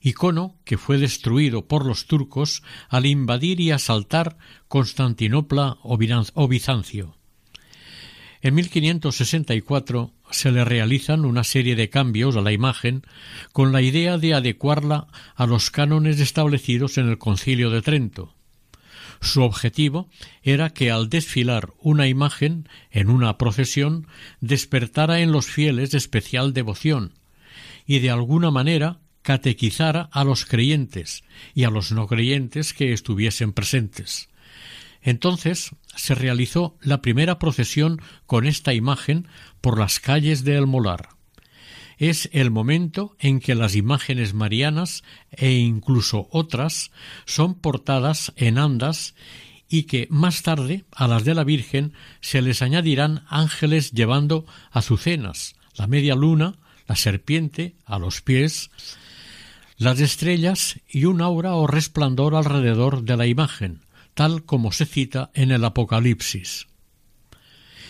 icono 0.00 0.58
que 0.64 0.78
fue 0.78 0.98
destruido 0.98 1.66
por 1.66 1.84
los 1.84 2.06
turcos 2.06 2.62
al 2.88 3.06
invadir 3.06 3.60
y 3.60 3.70
asaltar 3.70 4.38
Constantinopla 4.68 5.78
o 5.82 5.98
Bizancio. 6.48 7.16
En 8.42 8.54
1564 8.54 10.14
se 10.30 10.50
le 10.50 10.64
realizan 10.64 11.24
una 11.26 11.44
serie 11.44 11.76
de 11.76 11.90
cambios 11.90 12.36
a 12.36 12.40
la 12.40 12.52
imagen 12.52 13.02
con 13.52 13.72
la 13.72 13.82
idea 13.82 14.16
de 14.16 14.32
adecuarla 14.32 15.08
a 15.34 15.46
los 15.46 15.70
cánones 15.70 16.20
establecidos 16.20 16.96
en 16.96 17.08
el 17.08 17.18
Concilio 17.18 17.70
de 17.70 17.82
Trento. 17.82 18.34
Su 19.20 19.42
objetivo 19.42 20.08
era 20.42 20.70
que 20.70 20.90
al 20.90 21.10
desfilar 21.10 21.74
una 21.78 22.08
imagen 22.08 22.66
en 22.90 23.10
una 23.10 23.36
procesión 23.36 24.06
despertara 24.40 25.20
en 25.20 25.32
los 25.32 25.46
fieles 25.46 25.92
especial 25.92 26.54
devoción 26.54 27.12
y 27.86 27.98
de 27.98 28.10
alguna 28.10 28.50
manera 28.50 29.00
catequizara 29.22 30.08
a 30.12 30.24
los 30.24 30.44
creyentes 30.44 31.24
y 31.54 31.64
a 31.64 31.70
los 31.70 31.92
no 31.92 32.06
creyentes 32.06 32.72
que 32.72 32.92
estuviesen 32.92 33.52
presentes. 33.52 34.28
Entonces 35.02 35.70
se 35.96 36.14
realizó 36.14 36.76
la 36.80 37.02
primera 37.02 37.38
procesión 37.38 38.00
con 38.26 38.46
esta 38.46 38.74
imagen 38.74 39.28
por 39.60 39.78
las 39.78 40.00
calles 40.00 40.44
de 40.44 40.56
El 40.56 40.66
Molar. 40.66 41.08
Es 41.98 42.30
el 42.32 42.50
momento 42.50 43.14
en 43.18 43.40
que 43.40 43.54
las 43.54 43.76
imágenes 43.76 44.32
marianas 44.32 45.04
e 45.30 45.52
incluso 45.52 46.28
otras 46.30 46.90
son 47.26 47.54
portadas 47.54 48.32
en 48.36 48.56
andas 48.58 49.14
y 49.68 49.84
que 49.84 50.08
más 50.10 50.42
tarde 50.42 50.84
a 50.92 51.06
las 51.06 51.24
de 51.24 51.34
la 51.34 51.44
Virgen 51.44 51.92
se 52.20 52.42
les 52.42 52.62
añadirán 52.62 53.24
ángeles 53.28 53.92
llevando 53.92 54.46
azucenas, 54.70 55.54
la 55.76 55.86
media 55.86 56.14
luna, 56.14 56.54
la 56.88 56.96
serpiente 56.96 57.76
a 57.84 57.98
los 57.98 58.20
pies, 58.20 58.70
las 59.80 59.98
estrellas 59.98 60.78
y 60.86 61.06
un 61.06 61.22
aura 61.22 61.54
o 61.54 61.66
resplandor 61.66 62.34
alrededor 62.34 63.02
de 63.02 63.16
la 63.16 63.26
imagen, 63.26 63.80
tal 64.12 64.44
como 64.44 64.72
se 64.72 64.84
cita 64.84 65.30
en 65.32 65.50
el 65.50 65.64
Apocalipsis. 65.64 66.66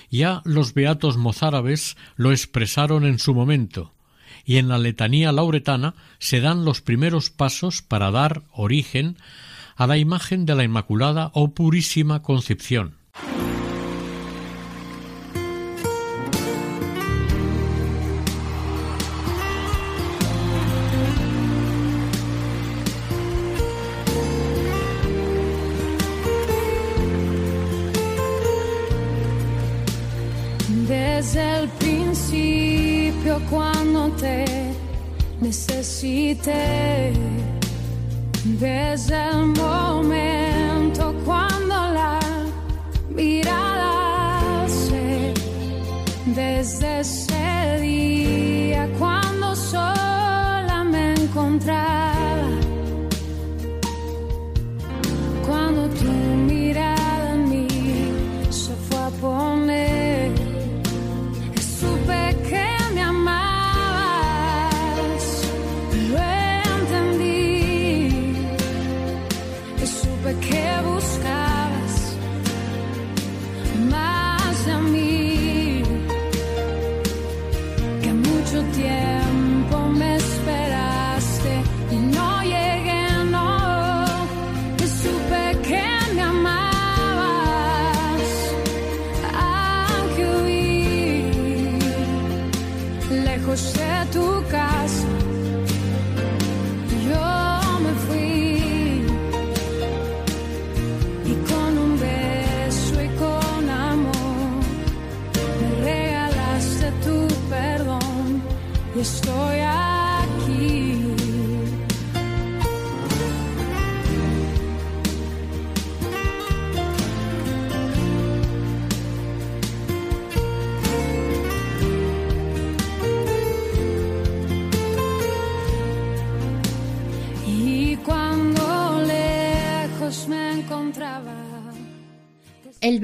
Ya 0.08 0.40
los 0.44 0.72
beatos 0.72 1.16
mozárabes 1.16 1.96
lo 2.14 2.30
expresaron 2.30 3.04
en 3.04 3.18
su 3.18 3.34
momento, 3.34 3.92
y 4.44 4.58
en 4.58 4.68
la 4.68 4.78
letanía 4.78 5.32
lauretana 5.32 5.96
se 6.20 6.40
dan 6.40 6.64
los 6.64 6.80
primeros 6.80 7.30
pasos 7.30 7.82
para 7.82 8.12
dar 8.12 8.44
origen 8.52 9.16
a 9.74 9.88
la 9.88 9.98
imagen 9.98 10.46
de 10.46 10.54
la 10.54 10.62
Inmaculada 10.62 11.32
o 11.34 11.54
Purísima 11.54 12.22
Concepción. 12.22 12.99
Necesité 36.40 37.12
desde 38.44 39.14
el 39.14 39.46
momento 39.46 39.89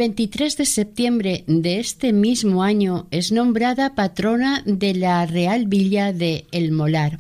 23 0.07 0.57
de 0.57 0.67
septiembre 0.67 1.45
de 1.49 1.81
este 1.81 2.13
mismo 2.13 2.63
año 2.63 3.09
es 3.11 3.33
nombrada 3.33 3.97
patrona 3.97 4.63
de 4.65 4.95
la 4.95 5.27
Real 5.27 5.67
Villa 5.67 6.13
de 6.13 6.47
El 6.53 6.71
Molar, 6.71 7.19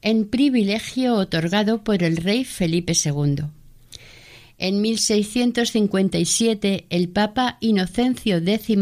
en 0.00 0.28
privilegio 0.28 1.16
otorgado 1.16 1.82
por 1.82 2.04
el 2.04 2.18
rey 2.18 2.44
Felipe 2.44 2.92
II. 2.92 3.46
En 4.58 4.80
1657 4.80 6.86
el 6.88 7.08
Papa 7.08 7.56
Inocencio 7.58 8.36
X 8.36 8.78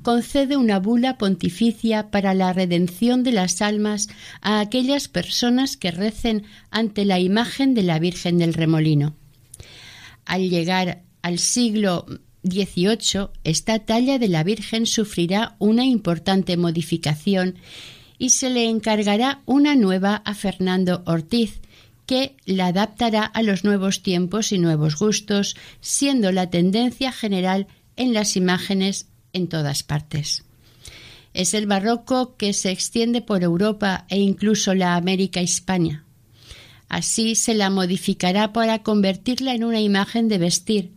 concede 0.00 0.56
una 0.56 0.78
bula 0.78 1.18
pontificia 1.18 2.10
para 2.10 2.32
la 2.32 2.54
redención 2.54 3.22
de 3.22 3.32
las 3.32 3.60
almas 3.60 4.08
a 4.40 4.60
aquellas 4.60 5.08
personas 5.08 5.76
que 5.76 5.90
recen 5.90 6.44
ante 6.70 7.04
la 7.04 7.20
imagen 7.20 7.74
de 7.74 7.82
la 7.82 7.98
Virgen 7.98 8.38
del 8.38 8.54
Remolino. 8.54 9.14
Al 10.24 10.48
llegar 10.48 11.02
al 11.20 11.38
siglo 11.38 12.06
XVIII, 12.42 13.28
esta 13.44 13.78
talla 13.80 14.18
de 14.18 14.28
la 14.28 14.42
Virgen 14.44 14.86
sufrirá 14.86 15.56
una 15.58 15.84
importante 15.84 16.56
modificación 16.56 17.56
y 18.18 18.30
se 18.30 18.50
le 18.50 18.68
encargará 18.68 19.40
una 19.46 19.76
nueva 19.76 20.16
a 20.16 20.34
Fernando 20.34 21.02
Ortiz, 21.06 21.60
que 22.06 22.36
la 22.44 22.66
adaptará 22.66 23.24
a 23.24 23.42
los 23.42 23.64
nuevos 23.64 24.02
tiempos 24.02 24.52
y 24.52 24.58
nuevos 24.58 24.98
gustos, 24.98 25.56
siendo 25.80 26.32
la 26.32 26.50
tendencia 26.50 27.12
general 27.12 27.68
en 27.96 28.12
las 28.12 28.36
imágenes 28.36 29.06
en 29.32 29.48
todas 29.48 29.82
partes. 29.82 30.44
Es 31.34 31.54
el 31.54 31.66
barroco 31.66 32.36
que 32.36 32.52
se 32.52 32.70
extiende 32.70 33.22
por 33.22 33.42
Europa 33.42 34.06
e 34.08 34.18
incluso 34.18 34.74
la 34.74 34.96
América 34.96 35.40
hispana. 35.40 36.04
Así 36.88 37.36
se 37.36 37.54
la 37.54 37.70
modificará 37.70 38.52
para 38.52 38.82
convertirla 38.82 39.54
en 39.54 39.62
una 39.62 39.80
imagen 39.80 40.28
de 40.28 40.38
vestir. 40.38 40.92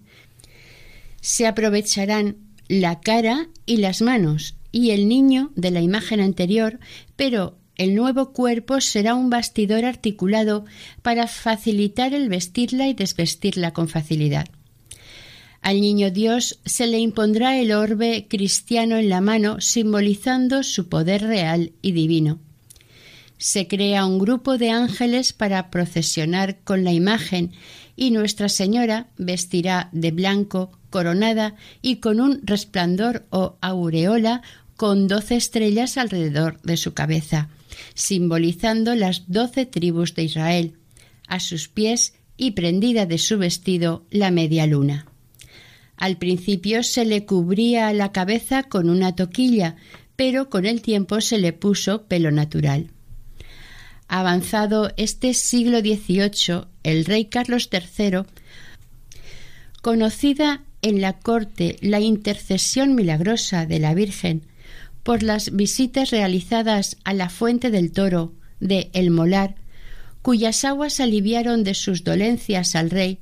Se 1.24 1.48
aprovecharán 1.48 2.36
la 2.68 3.00
cara 3.00 3.48
y 3.66 3.78
las 3.78 4.02
manos 4.02 4.56
y 4.74 4.92
el 4.92 5.08
niño 5.08 5.54
de 5.56 5.72
la 5.72 5.80
imagen 5.80 6.20
anterior, 6.20 6.82
pero 7.16 7.58
el 7.78 7.96
nuevo 7.96 8.34
cuerpo 8.34 8.82
será 8.82 9.16
un 9.16 9.30
bastidor 9.30 9.86
articulado 9.86 10.66
para 11.02 11.28
facilitar 11.28 12.14
el 12.14 12.28
vestirla 12.28 12.90
y 12.90 12.94
desvestirla 12.94 13.72
con 13.72 13.88
facilidad. 13.88 14.50
Al 15.62 15.80
niño 15.80 16.12
Dios 16.12 16.60
se 16.66 16.88
le 16.88 17.00
impondrá 17.00 17.58
el 17.58 17.72
orbe 17.72 18.28
cristiano 18.30 18.98
en 18.98 19.08
la 19.08 19.22
mano, 19.22 19.62
simbolizando 19.62 20.62
su 20.62 20.90
poder 20.90 21.22
real 21.22 21.72
y 21.82 21.94
divino. 21.94 22.40
Se 23.38 23.70
crea 23.70 24.06
un 24.06 24.20
grupo 24.20 24.58
de 24.58 24.72
ángeles 24.72 25.32
para 25.32 25.72
procesionar 25.72 26.60
con 26.66 26.84
la 26.84 26.92
imagen 26.92 27.54
y 27.96 28.12
Nuestra 28.12 28.50
Señora 28.50 29.08
vestirá 29.18 29.90
de 29.92 30.12
blanco, 30.12 30.72
coronada 30.90 31.56
y 31.82 31.98
con 31.98 32.20
un 32.20 32.42
resplandor 32.44 33.26
o 33.30 33.58
aureola 33.62 34.42
con 34.76 35.08
doce 35.08 35.36
estrellas 35.36 35.98
alrededor 35.98 36.62
de 36.62 36.78
su 36.78 36.94
cabeza, 36.94 37.50
simbolizando 37.94 38.96
las 38.96 39.24
doce 39.28 39.66
tribus 39.66 40.16
de 40.16 40.24
Israel, 40.24 40.74
a 41.28 41.40
sus 41.40 41.68
pies 41.68 42.14
y 42.38 42.52
prendida 42.52 43.06
de 43.06 43.18
su 43.18 43.38
vestido 43.38 44.06
la 44.10 44.32
media 44.32 44.68
luna. 44.68 45.06
Al 45.98 46.18
principio 46.18 46.84
se 46.84 47.06
le 47.06 47.26
cubría 47.26 47.94
la 47.94 48.12
cabeza 48.12 48.64
con 48.64 48.90
una 48.90 49.16
toquilla, 49.16 49.76
pero 50.16 50.50
con 50.50 50.66
el 50.66 50.82
tiempo 50.82 51.22
se 51.22 51.38
le 51.38 51.54
puso 51.54 52.04
pelo 52.06 52.32
natural. 52.32 52.93
Avanzado 54.16 54.92
este 54.96 55.34
siglo 55.34 55.80
XVIII, 55.80 56.66
el 56.84 57.04
rey 57.04 57.26
Carlos 57.26 57.68
III, 57.72 58.20
conocida 59.82 60.62
en 60.84 61.02
la 61.02 61.14
corte 61.14 61.78
la 61.82 62.00
intercesión 62.00 62.94
milagrosa 62.94 63.66
de 63.66 63.80
la 63.80 63.96
Virgen 63.96 64.44
por 65.02 65.24
las 65.24 65.56
visitas 65.56 66.12
realizadas 66.12 66.98
a 67.04 67.16
la 67.16 67.30
fuente 67.30 67.72
del 67.72 67.92
toro 67.92 68.34
de 68.60 68.92
El 68.94 69.10
Molar, 69.10 69.56
cuyas 70.22 70.64
aguas 70.64 71.00
aliviaron 71.00 71.64
de 71.64 71.74
sus 71.74 72.04
dolencias 72.04 72.76
al 72.76 72.92
rey, 72.92 73.18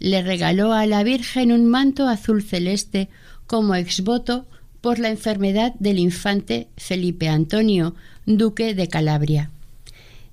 le 0.00 0.22
regaló 0.22 0.72
a 0.72 0.86
la 0.86 1.04
Virgen 1.04 1.52
un 1.52 1.66
manto 1.66 2.08
azul 2.08 2.42
celeste 2.42 3.08
como 3.46 3.76
exvoto 3.76 4.48
por 4.80 4.98
la 4.98 5.10
enfermedad 5.10 5.72
del 5.78 6.00
infante 6.00 6.66
Felipe 6.76 7.28
Antonio, 7.28 7.94
duque 8.26 8.74
de 8.74 8.88
Calabria. 8.88 9.52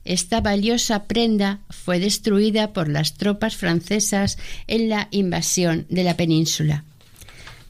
Esta 0.05 0.41
valiosa 0.41 1.03
prenda 1.03 1.59
fue 1.69 1.99
destruida 1.99 2.73
por 2.73 2.89
las 2.89 3.15
tropas 3.15 3.55
francesas 3.55 4.37
en 4.67 4.89
la 4.89 5.07
invasión 5.11 5.85
de 5.89 6.03
la 6.03 6.15
península. 6.15 6.83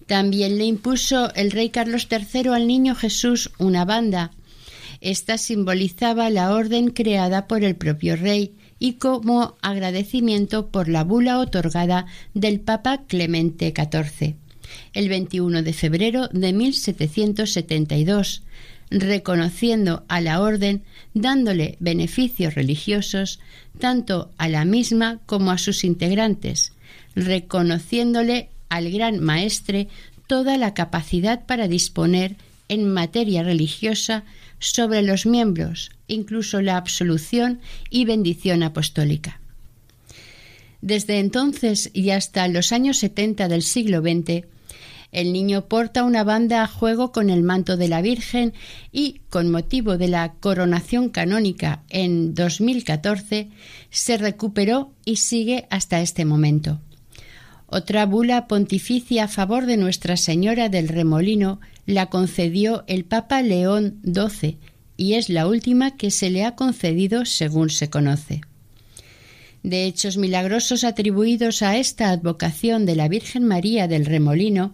También 0.05 0.57
le 0.57 0.65
impuso 0.65 1.33
el 1.35 1.51
rey 1.51 1.69
Carlos 1.69 2.07
III 2.09 2.49
al 2.49 2.67
niño 2.67 2.95
Jesús 2.95 3.51
una 3.57 3.85
banda. 3.85 4.31
Esta 5.01 5.37
simbolizaba 5.37 6.29
la 6.29 6.53
orden 6.53 6.89
creada 6.89 7.47
por 7.47 7.63
el 7.63 7.75
propio 7.75 8.15
rey 8.15 8.53
y 8.79 8.93
como 8.93 9.57
agradecimiento 9.61 10.67
por 10.67 10.87
la 10.87 11.03
bula 11.03 11.39
otorgada 11.39 12.05
del 12.33 12.59
Papa 12.59 13.03
Clemente 13.07 13.73
XIV 13.75 14.35
el 14.93 15.09
21 15.09 15.63
de 15.63 15.73
febrero 15.73 16.27
de 16.29 16.53
1772, 16.53 18.43
reconociendo 18.91 20.03
a 20.07 20.21
la 20.21 20.41
orden, 20.41 20.83
dándole 21.13 21.77
beneficios 21.79 22.55
religiosos 22.55 23.39
tanto 23.79 24.31
a 24.37 24.47
la 24.49 24.65
misma 24.65 25.19
como 25.25 25.51
a 25.51 25.57
sus 25.57 25.83
integrantes, 25.83 26.73
reconociéndole 27.15 28.49
al 28.69 28.91
gran 28.91 29.19
maestre 29.19 29.87
toda 30.27 30.57
la 30.57 30.73
capacidad 30.73 31.45
para 31.45 31.67
disponer 31.67 32.35
en 32.67 32.91
materia 32.91 33.43
religiosa 33.43 34.23
sobre 34.59 35.01
los 35.01 35.25
miembros, 35.25 35.91
incluso 36.07 36.61
la 36.61 36.77
absolución 36.77 37.61
y 37.89 38.05
bendición 38.05 38.63
apostólica. 38.63 39.39
Desde 40.81 41.19
entonces 41.19 41.89
y 41.93 42.11
hasta 42.11 42.47
los 42.47 42.71
años 42.71 42.97
70 42.99 43.47
del 43.47 43.63
siglo 43.63 44.01
XX, 44.01 44.45
el 45.11 45.33
niño 45.33 45.65
porta 45.67 46.03
una 46.03 46.23
banda 46.23 46.63
a 46.63 46.67
juego 46.67 47.11
con 47.11 47.29
el 47.29 47.43
manto 47.43 47.77
de 47.77 47.87
la 47.87 48.01
Virgen 48.01 48.53
y, 48.91 49.21
con 49.29 49.49
motivo 49.49 49.97
de 49.97 50.07
la 50.07 50.33
coronación 50.39 51.09
canónica 51.09 51.83
en 51.89 52.33
2014, 52.33 53.49
se 53.89 54.17
recuperó 54.17 54.91
y 55.05 55.17
sigue 55.17 55.67
hasta 55.69 56.01
este 56.01 56.25
momento. 56.25 56.79
Otra 57.67 58.05
bula 58.05 58.47
pontificia 58.47 59.25
a 59.25 59.27
favor 59.27 59.65
de 59.65 59.77
Nuestra 59.77 60.17
Señora 60.17 60.69
del 60.69 60.87
Remolino 60.87 61.59
la 61.85 62.07
concedió 62.07 62.83
el 62.87 63.05
Papa 63.05 63.41
León 63.41 63.99
XII 64.03 64.57
y 64.97 65.13
es 65.13 65.29
la 65.29 65.47
última 65.47 65.95
que 65.95 66.11
se 66.11 66.29
le 66.29 66.45
ha 66.45 66.55
concedido 66.55 67.25
según 67.25 67.69
se 67.69 67.89
conoce. 67.89 68.41
De 69.63 69.85
hechos 69.85 70.17
milagrosos 70.17 70.83
atribuidos 70.83 71.61
a 71.61 71.77
esta 71.77 72.11
advocación 72.11 72.85
de 72.85 72.95
la 72.95 73.07
Virgen 73.07 73.43
María 73.43 73.87
del 73.87 74.05
Remolino, 74.05 74.73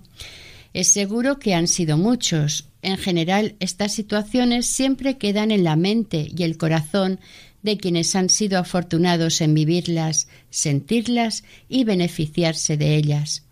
es 0.74 0.90
seguro 0.90 1.40
que 1.40 1.54
han 1.54 1.68
sido 1.68 1.98
muchos. 1.98 2.68
En 2.82 2.98
general, 2.98 3.56
estas 3.60 3.94
situaciones 3.94 4.66
siempre 4.66 5.18
quedan 5.18 5.52
en 5.52 5.64
la 5.64 5.76
mente 5.76 6.28
y 6.36 6.44
el 6.44 6.58
corazón 6.58 7.20
de 7.64 7.78
quienes 7.78 8.16
han 8.16 8.30
sido 8.30 8.60
afortunados 8.60 9.42
en 9.42 9.54
vivirlas, 9.54 10.28
sentirlas 10.50 11.44
y 11.68 11.84
beneficiarse 11.84 12.78
de 12.78 12.96
ellas. 12.96 13.44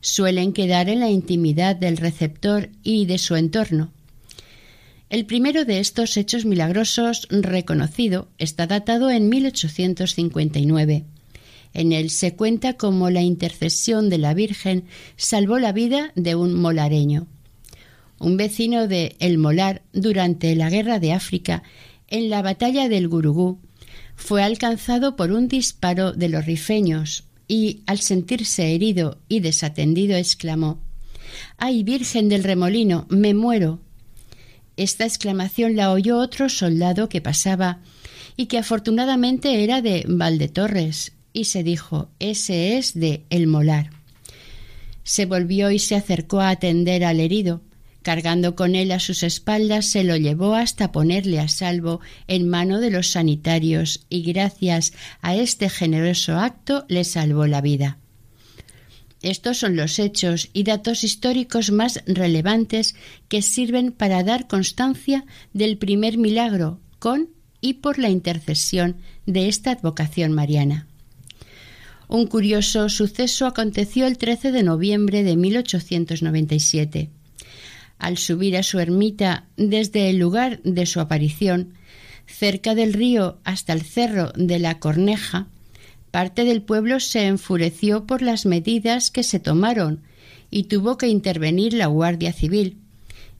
Suelen 0.00 0.52
quedar 0.52 0.90
en 0.90 1.00
la 1.00 1.08
intimidad 1.08 1.76
del 1.76 1.96
receptor 1.96 2.68
y 2.82 3.06
de 3.06 3.16
su 3.16 3.36
entorno. 3.36 3.90
El 5.14 5.26
primero 5.26 5.64
de 5.64 5.78
estos 5.78 6.16
hechos 6.16 6.44
milagrosos 6.44 7.28
reconocido 7.30 8.26
está 8.36 8.66
datado 8.66 9.12
en 9.12 9.28
1859. 9.28 11.04
En 11.72 11.92
él 11.92 12.10
se 12.10 12.34
cuenta 12.34 12.72
cómo 12.72 13.10
la 13.10 13.22
intercesión 13.22 14.10
de 14.10 14.18
la 14.18 14.34
Virgen 14.34 14.86
salvó 15.16 15.60
la 15.60 15.70
vida 15.70 16.10
de 16.16 16.34
un 16.34 16.54
molareño. 16.54 17.28
Un 18.18 18.36
vecino 18.36 18.88
de 18.88 19.14
El 19.20 19.38
Molar, 19.38 19.82
durante 19.92 20.56
la 20.56 20.68
Guerra 20.68 20.98
de 20.98 21.12
África, 21.12 21.62
en 22.08 22.28
la 22.28 22.42
batalla 22.42 22.88
del 22.88 23.06
Gurugú, 23.06 23.60
fue 24.16 24.42
alcanzado 24.42 25.14
por 25.14 25.30
un 25.30 25.46
disparo 25.46 26.12
de 26.12 26.28
los 26.28 26.44
rifeños 26.44 27.22
y, 27.46 27.84
al 27.86 28.00
sentirse 28.00 28.74
herido 28.74 29.20
y 29.28 29.38
desatendido, 29.38 30.16
exclamó 30.16 30.80
Ay, 31.56 31.84
Virgen 31.84 32.28
del 32.28 32.42
Remolino, 32.42 33.06
me 33.10 33.32
muero. 33.32 33.83
Esta 34.76 35.04
exclamación 35.04 35.76
la 35.76 35.92
oyó 35.92 36.18
otro 36.18 36.48
soldado 36.48 37.08
que 37.08 37.20
pasaba 37.20 37.80
y 38.36 38.46
que 38.46 38.58
afortunadamente 38.58 39.62
era 39.62 39.82
de 39.82 40.04
Valdetorres, 40.08 41.12
y 41.32 41.44
se 41.44 41.62
dijo 41.62 42.10
Ese 42.18 42.76
es 42.76 42.94
de 42.94 43.24
El 43.30 43.46
Molar. 43.46 43.90
Se 45.02 45.26
volvió 45.26 45.70
y 45.70 45.78
se 45.78 45.94
acercó 45.94 46.40
a 46.40 46.50
atender 46.50 47.04
al 47.04 47.20
herido, 47.20 47.62
Cargando 48.04 48.54
con 48.54 48.74
él 48.74 48.92
a 48.92 49.00
sus 49.00 49.22
espaldas, 49.22 49.86
se 49.86 50.04
lo 50.04 50.14
llevó 50.16 50.54
hasta 50.54 50.92
ponerle 50.92 51.40
a 51.40 51.48
salvo 51.48 52.00
en 52.28 52.46
mano 52.46 52.78
de 52.78 52.90
los 52.90 53.08
sanitarios 53.08 54.04
y 54.10 54.22
gracias 54.30 54.92
a 55.22 55.34
este 55.36 55.70
generoso 55.70 56.36
acto 56.36 56.84
le 56.88 57.04
salvó 57.04 57.46
la 57.46 57.62
vida. 57.62 57.96
Estos 59.24 59.56
son 59.56 59.74
los 59.74 59.98
hechos 59.98 60.50
y 60.52 60.64
datos 60.64 61.02
históricos 61.02 61.72
más 61.72 62.02
relevantes 62.06 62.94
que 63.28 63.40
sirven 63.40 63.90
para 63.90 64.22
dar 64.22 64.46
constancia 64.46 65.24
del 65.54 65.78
primer 65.78 66.18
milagro 66.18 66.78
con 66.98 67.30
y 67.62 67.74
por 67.74 67.98
la 67.98 68.10
intercesión 68.10 68.96
de 69.24 69.48
esta 69.48 69.70
advocación 69.70 70.34
mariana. 70.34 70.86
Un 72.06 72.26
curioso 72.26 72.90
suceso 72.90 73.46
aconteció 73.46 74.06
el 74.06 74.18
13 74.18 74.52
de 74.52 74.62
noviembre 74.62 75.22
de 75.22 75.36
1897. 75.36 77.08
Al 77.98 78.18
subir 78.18 78.58
a 78.58 78.62
su 78.62 78.78
ermita 78.78 79.46
desde 79.56 80.10
el 80.10 80.18
lugar 80.18 80.60
de 80.64 80.84
su 80.84 81.00
aparición, 81.00 81.72
cerca 82.26 82.74
del 82.74 82.92
río 82.92 83.38
hasta 83.42 83.72
el 83.72 83.80
cerro 83.80 84.32
de 84.36 84.58
la 84.58 84.78
Corneja, 84.80 85.48
parte 86.14 86.44
del 86.44 86.62
pueblo 86.62 87.00
se 87.00 87.26
enfureció 87.26 88.06
por 88.06 88.22
las 88.22 88.46
medidas 88.46 89.10
que 89.10 89.24
se 89.24 89.40
tomaron 89.40 90.04
y 90.48 90.68
tuvo 90.68 90.96
que 90.96 91.08
intervenir 91.08 91.72
la 91.74 91.88
Guardia 91.88 92.32
Civil. 92.32 92.78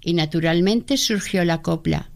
Y 0.00 0.14
naturalmente 0.14 0.96
surgió 0.96 1.44
la 1.44 1.62
copla. 1.62 2.10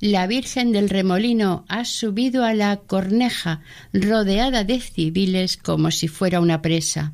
La 0.00 0.26
Virgen 0.26 0.72
del 0.72 0.88
Remolino 0.88 1.64
ha 1.68 1.84
subido 1.84 2.44
a 2.44 2.54
la 2.54 2.78
corneja 2.78 3.60
rodeada 3.92 4.64
de 4.64 4.80
civiles 4.80 5.56
como 5.56 5.92
si 5.92 6.08
fuera 6.08 6.40
una 6.40 6.60
presa. 6.60 7.12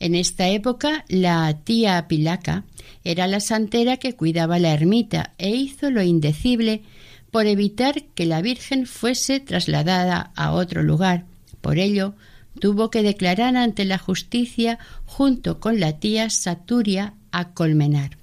En 0.00 0.14
esta 0.14 0.48
época 0.48 1.04
la 1.08 1.54
tía 1.64 2.08
Pilaca 2.08 2.64
era 3.04 3.26
la 3.26 3.40
santera 3.40 3.98
que 3.98 4.14
cuidaba 4.14 4.58
la 4.58 4.72
ermita 4.72 5.34
e 5.36 5.50
hizo 5.50 5.90
lo 5.90 6.02
indecible 6.02 6.80
por 7.30 7.44
evitar 7.46 8.04
que 8.14 8.24
la 8.24 8.40
Virgen 8.40 8.86
fuese 8.86 9.38
trasladada 9.38 10.32
a 10.34 10.52
otro 10.52 10.82
lugar. 10.82 11.26
Por 11.60 11.78
ello, 11.78 12.14
tuvo 12.60 12.90
que 12.90 13.02
declarar 13.02 13.56
ante 13.56 13.84
la 13.84 13.98
justicia 13.98 14.78
junto 15.04 15.60
con 15.60 15.80
la 15.80 15.98
tía 15.98 16.30
Saturia 16.30 17.14
a 17.30 17.52
Colmenar. 17.52 18.16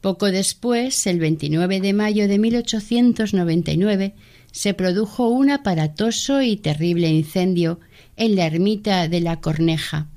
Poco 0.00 0.30
después, 0.30 1.06
el 1.06 1.18
29 1.18 1.80
de 1.80 1.92
mayo 1.92 2.28
de 2.28 2.38
1899, 2.38 4.14
se 4.52 4.74
produjo 4.74 5.28
un 5.28 5.50
aparatoso 5.50 6.40
y 6.42 6.56
terrible 6.56 7.08
incendio 7.08 7.80
en 8.16 8.36
la 8.36 8.46
ermita 8.46 9.08
de 9.08 9.20
la 9.20 9.40
Corneja. 9.40 10.08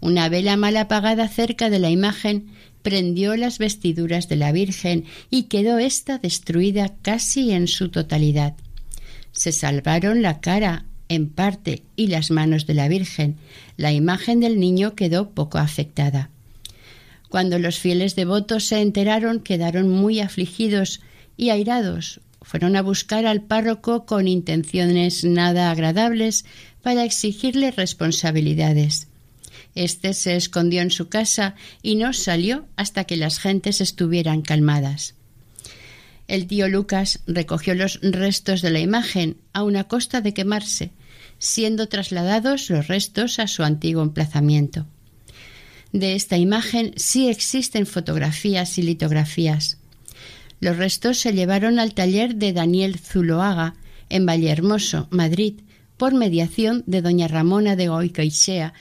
Una 0.00 0.28
vela 0.28 0.56
mal 0.56 0.76
apagada 0.76 1.28
cerca 1.28 1.70
de 1.70 1.78
la 1.78 1.90
imagen 1.90 2.46
prendió 2.82 3.36
las 3.36 3.58
vestiduras 3.58 4.28
de 4.28 4.36
la 4.36 4.52
Virgen 4.52 5.06
y 5.30 5.44
quedó 5.44 5.78
ésta 5.78 6.18
destruida 6.18 6.94
casi 7.00 7.52
en 7.52 7.66
su 7.66 7.88
totalidad. 7.88 8.54
Se 9.32 9.52
salvaron 9.52 10.20
la 10.20 10.40
cara 10.40 10.84
en 11.14 11.28
parte 11.28 11.82
y 11.96 12.08
las 12.08 12.30
manos 12.30 12.66
de 12.66 12.74
la 12.74 12.88
Virgen. 12.88 13.36
La 13.76 13.92
imagen 13.92 14.40
del 14.40 14.60
niño 14.60 14.94
quedó 14.94 15.30
poco 15.30 15.58
afectada. 15.58 16.30
Cuando 17.28 17.58
los 17.58 17.78
fieles 17.78 18.14
devotos 18.14 18.64
se 18.64 18.80
enteraron, 18.80 19.40
quedaron 19.40 19.88
muy 19.88 20.20
afligidos 20.20 21.00
y 21.36 21.50
airados. 21.50 22.20
Fueron 22.42 22.76
a 22.76 22.82
buscar 22.82 23.26
al 23.26 23.42
párroco 23.42 24.06
con 24.06 24.28
intenciones 24.28 25.24
nada 25.24 25.70
agradables 25.70 26.44
para 26.82 27.04
exigirle 27.04 27.70
responsabilidades. 27.70 29.08
Este 29.74 30.14
se 30.14 30.36
escondió 30.36 30.82
en 30.82 30.90
su 30.90 31.08
casa 31.08 31.56
y 31.82 31.96
no 31.96 32.12
salió 32.12 32.66
hasta 32.76 33.04
que 33.04 33.16
las 33.16 33.38
gentes 33.38 33.80
estuvieran 33.80 34.42
calmadas. 34.42 35.14
El 36.28 36.46
tío 36.46 36.68
Lucas 36.68 37.20
recogió 37.26 37.74
los 37.74 37.98
restos 38.00 38.62
de 38.62 38.70
la 38.70 38.80
imagen 38.80 39.36
a 39.52 39.62
una 39.62 39.84
costa 39.84 40.20
de 40.20 40.32
quemarse, 40.32 40.90
siendo 41.44 41.88
trasladados 41.88 42.70
los 42.70 42.88
restos 42.88 43.38
a 43.38 43.46
su 43.46 43.62
antiguo 43.64 44.02
emplazamiento. 44.02 44.86
De 45.92 46.14
esta 46.14 46.38
imagen 46.38 46.94
sí 46.96 47.28
existen 47.28 47.84
fotografías 47.86 48.78
y 48.78 48.82
litografías. 48.82 49.76
Los 50.60 50.78
restos 50.78 51.18
se 51.18 51.34
llevaron 51.34 51.78
al 51.78 51.92
taller 51.92 52.36
de 52.36 52.54
Daniel 52.54 52.98
Zuloaga 52.98 53.74
en 54.08 54.24
Vallehermoso, 54.24 55.06
Madrid, 55.10 55.60
por 55.98 56.14
mediación 56.14 56.82
de 56.86 57.02
doña 57.02 57.28
Ramona 57.28 57.76
de 57.76 57.88
Goicoechea, 57.88 58.72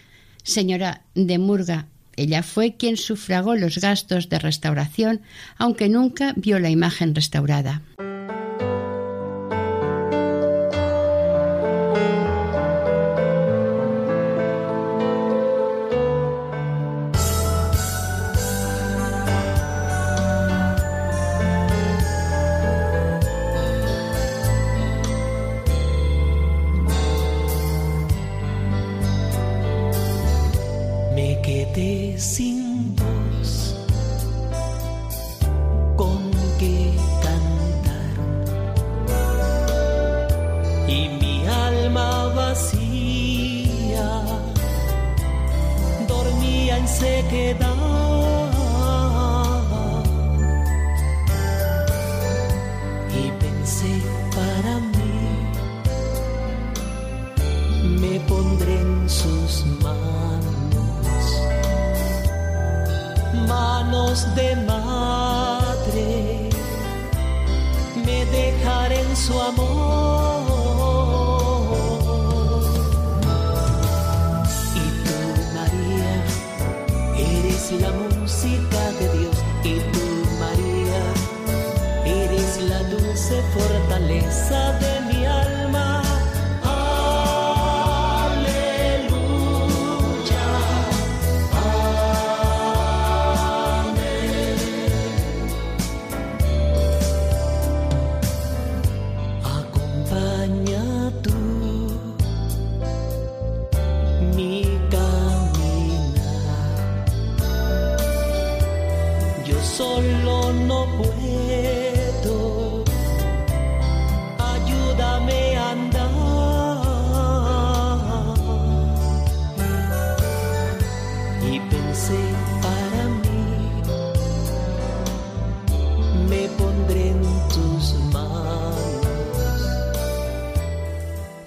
señora 0.44 1.04
de 1.16 1.38
Murga. 1.38 1.88
Ella 2.16 2.44
fue 2.44 2.78
quien 2.78 2.96
sufragó 2.96 3.56
los 3.56 3.80
gastos 3.80 4.30
de 4.30 4.40
restauración, 4.40 5.22
aunque 5.58 5.90
nunca 5.90 6.34
vio 6.38 6.60
la 6.60 6.70
imagen 6.70 7.14
restaurada. 7.14 7.82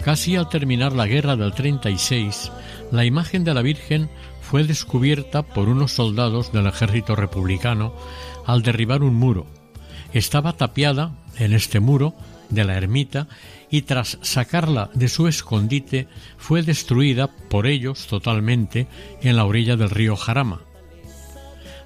Casi 0.07 0.37
al 0.37 0.49
terminar 0.49 0.93
la 0.93 1.09
guerra 1.09 1.35
del 1.35 1.53
36, 1.53 2.53
la 2.93 3.05
imagen 3.05 3.43
de 3.43 3.53
la 3.53 3.61
Virgen 3.61 4.09
fue 4.41 4.63
descubierta 4.63 5.43
por 5.43 5.69
unos 5.69 5.91
soldados 5.91 6.53
del 6.53 6.69
ejército 6.69 7.17
republicano 7.17 7.93
al 8.47 8.63
derribar 8.63 9.03
un 9.03 9.17
muro. 9.17 9.49
Estaba 10.13 10.53
tapiada 10.53 11.17
en 11.39 11.53
este 11.53 11.81
muro 11.81 12.15
de 12.51 12.63
la 12.63 12.77
ermita 12.77 13.27
y 13.69 13.83
tras 13.83 14.19
sacarla 14.23 14.91
de 14.95 15.09
su 15.09 15.27
escondite 15.27 16.07
fue 16.37 16.63
destruida 16.63 17.27
por 17.51 17.67
ellos 17.67 18.07
totalmente 18.07 18.87
en 19.23 19.35
la 19.35 19.45
orilla 19.45 19.75
del 19.75 19.91
río 19.91 20.15
Jarama. 20.15 20.61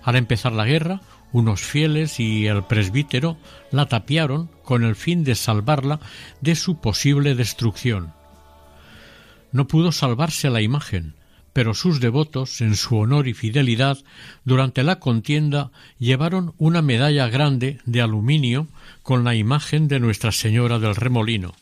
Al 0.02 0.16
empezar 0.16 0.52
la 0.52 0.66
guerra, 0.66 1.00
unos 1.32 1.62
fieles 1.62 2.20
y 2.20 2.46
el 2.46 2.64
presbítero 2.64 3.36
la 3.70 3.86
tapiaron 3.86 4.50
con 4.64 4.84
el 4.84 4.96
fin 4.96 5.24
de 5.24 5.34
salvarla 5.34 6.00
de 6.40 6.54
su 6.54 6.80
posible 6.80 7.34
destrucción. 7.34 8.12
No 9.52 9.66
pudo 9.66 9.92
salvarse 9.92 10.50
la 10.50 10.62
imagen, 10.62 11.14
pero 11.52 11.74
sus 11.74 12.00
devotos, 12.00 12.60
en 12.60 12.76
su 12.76 12.96
honor 12.96 13.26
y 13.26 13.34
fidelidad, 13.34 13.98
durante 14.44 14.82
la 14.82 15.00
contienda 15.00 15.72
llevaron 15.98 16.54
una 16.58 16.82
medalla 16.82 17.28
grande 17.28 17.78
de 17.84 18.00
aluminio 18.00 18.68
con 19.02 19.24
la 19.24 19.34
imagen 19.34 19.88
de 19.88 19.98
Nuestra 19.98 20.32
Señora 20.32 20.78
del 20.78 20.94
Remolino, 20.94 21.54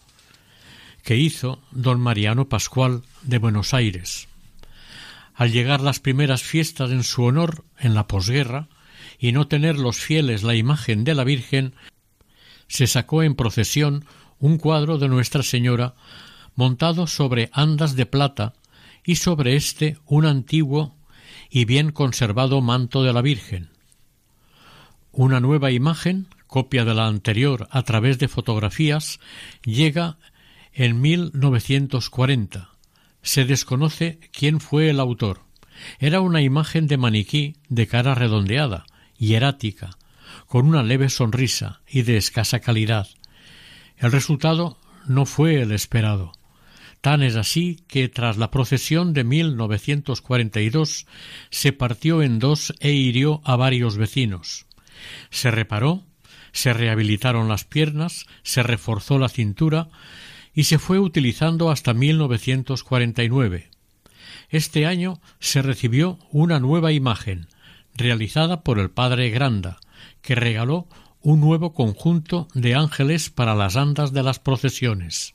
que 1.02 1.16
hizo 1.16 1.60
don 1.70 2.00
Mariano 2.00 2.48
Pascual 2.48 3.02
de 3.22 3.38
Buenos 3.38 3.72
Aires. 3.72 4.28
Al 5.34 5.52
llegar 5.52 5.80
las 5.80 6.00
primeras 6.00 6.42
fiestas 6.42 6.90
en 6.90 7.04
su 7.04 7.22
honor 7.22 7.64
en 7.78 7.94
la 7.94 8.06
posguerra, 8.06 8.68
y 9.18 9.32
no 9.32 9.48
tener 9.48 9.78
los 9.78 9.98
fieles 9.98 10.42
la 10.42 10.54
imagen 10.54 11.04
de 11.04 11.14
la 11.14 11.24
Virgen, 11.24 11.74
se 12.68 12.86
sacó 12.86 13.22
en 13.22 13.34
procesión 13.34 14.04
un 14.38 14.58
cuadro 14.58 14.98
de 14.98 15.08
Nuestra 15.08 15.42
Señora 15.42 15.94
montado 16.54 17.06
sobre 17.06 17.50
andas 17.52 17.96
de 17.96 18.06
plata 18.06 18.54
y 19.04 19.16
sobre 19.16 19.56
éste 19.56 19.98
un 20.06 20.26
antiguo 20.26 20.94
y 21.50 21.64
bien 21.64 21.92
conservado 21.92 22.60
manto 22.60 23.02
de 23.02 23.12
la 23.12 23.22
Virgen. 23.22 23.70
Una 25.12 25.40
nueva 25.40 25.70
imagen, 25.70 26.28
copia 26.46 26.84
de 26.84 26.94
la 26.94 27.06
anterior 27.06 27.68
a 27.70 27.82
través 27.82 28.18
de 28.18 28.28
fotografías, 28.28 29.18
llega 29.64 30.18
en 30.72 31.00
1940. 31.00 32.70
Se 33.22 33.44
desconoce 33.44 34.20
quién 34.32 34.60
fue 34.60 34.90
el 34.90 35.00
autor. 35.00 35.40
Era 35.98 36.20
una 36.20 36.40
imagen 36.42 36.86
de 36.86 36.96
maniquí 36.96 37.56
de 37.68 37.86
cara 37.86 38.14
redondeada, 38.14 38.84
hierática, 39.18 39.90
con 40.46 40.66
una 40.66 40.82
leve 40.82 41.10
sonrisa 41.10 41.80
y 41.86 42.02
de 42.02 42.16
escasa 42.16 42.60
calidad. 42.60 43.08
El 43.96 44.12
resultado 44.12 44.78
no 45.06 45.26
fue 45.26 45.60
el 45.60 45.72
esperado. 45.72 46.32
Tan 47.00 47.22
es 47.22 47.36
así 47.36 47.84
que 47.86 48.08
tras 48.08 48.38
la 48.38 48.50
procesión 48.50 49.12
de 49.12 49.24
1942 49.24 51.06
se 51.50 51.72
partió 51.72 52.22
en 52.22 52.38
dos 52.38 52.74
e 52.80 52.92
hirió 52.92 53.40
a 53.44 53.56
varios 53.56 53.96
vecinos. 53.96 54.66
Se 55.30 55.50
reparó, 55.50 56.04
se 56.52 56.72
rehabilitaron 56.72 57.48
las 57.48 57.64
piernas, 57.64 58.26
se 58.42 58.62
reforzó 58.62 59.18
la 59.18 59.28
cintura 59.28 59.88
y 60.54 60.64
se 60.64 60.78
fue 60.78 60.98
utilizando 60.98 61.70
hasta 61.70 61.94
1949. 61.94 63.70
Este 64.50 64.86
año 64.86 65.20
se 65.38 65.62
recibió 65.62 66.18
una 66.32 66.58
nueva 66.58 66.90
imagen, 66.90 67.46
realizada 67.98 68.62
por 68.62 68.78
el 68.78 68.90
padre 68.90 69.28
Granda, 69.30 69.78
que 70.22 70.34
regaló 70.34 70.86
un 71.20 71.40
nuevo 71.40 71.74
conjunto 71.74 72.48
de 72.54 72.74
ángeles 72.74 73.28
para 73.28 73.54
las 73.54 73.76
andas 73.76 74.12
de 74.12 74.22
las 74.22 74.38
procesiones. 74.38 75.34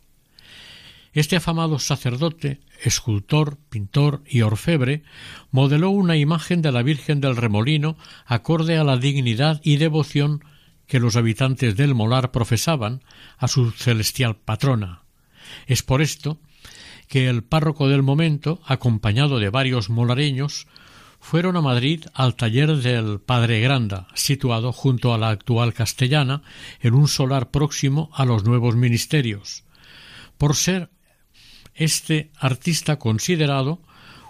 Este 1.14 1.36
afamado 1.36 1.78
sacerdote, 1.78 2.60
escultor, 2.82 3.58
pintor 3.70 4.24
y 4.26 4.42
orfebre, 4.42 5.04
modeló 5.52 5.92
una 5.92 6.18
imagen 6.18 6.64
de 6.64 6.72
la 6.72 6.82
Virgen 6.82 7.22
del 7.22 7.36
Remolino 7.36 7.98
acorde 8.26 8.78
a 8.78 8.84
la 8.84 8.98
dignidad 8.98 9.62
y 9.64 9.78
devoción 9.78 10.44
que 10.88 11.00
los 11.00 11.16
habitantes 11.16 11.76
del 11.76 11.94
Molar 11.94 12.32
profesaban 12.32 13.04
a 13.38 13.48
su 13.48 13.72
celestial 13.72 14.38
patrona. 14.38 15.04
Es 15.68 15.84
por 15.84 16.02
esto 16.02 16.40
que 17.08 17.30
el 17.30 17.44
párroco 17.44 17.88
del 17.90 18.02
momento, 18.02 18.60
acompañado 18.66 19.38
de 19.38 19.50
varios 19.50 19.90
molareños, 19.90 20.68
fueron 21.24 21.56
a 21.56 21.62
Madrid 21.62 22.04
al 22.14 22.36
taller 22.36 22.76
del 22.76 23.22
Padre 23.22 23.62
Granda, 23.62 24.08
situado 24.14 24.74
junto 24.74 25.14
a 25.14 25.18
la 25.18 25.30
actual 25.30 25.74
castellana, 25.74 26.44
en 26.82 26.96
un 26.96 27.08
solar 27.08 27.50
próximo 27.50 28.12
a 28.14 28.26
los 28.26 28.44
nuevos 28.44 28.76
ministerios, 28.76 29.64
por 30.38 30.58
ser 30.58 30.90
este 31.76 32.30
artista 32.38 33.00
considerado 33.00 33.82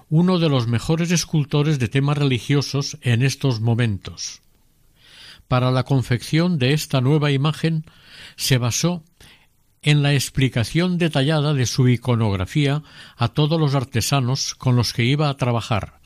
uno 0.07 0.37
de 0.37 0.49
los 0.49 0.67
mejores 0.67 1.09
escultores 1.09 1.79
de 1.79 1.87
temas 1.87 2.15
religiosos 2.15 2.99
en 3.01 3.23
estos 3.23 3.59
momentos. 3.59 4.43
Para 5.47 5.71
la 5.71 5.85
confección 5.85 6.59
de 6.59 6.73
esta 6.73 7.01
nueva 7.01 7.31
imagen 7.31 7.85
se 8.35 8.59
basó 8.59 9.03
en 9.81 10.03
la 10.03 10.13
explicación 10.13 10.99
detallada 10.99 11.55
de 11.55 11.65
su 11.65 11.89
iconografía 11.89 12.83
a 13.17 13.29
todos 13.29 13.59
los 13.59 13.73
artesanos 13.73 14.53
con 14.53 14.75
los 14.75 14.93
que 14.93 15.05
iba 15.05 15.27
a 15.29 15.37
trabajar. 15.37 16.02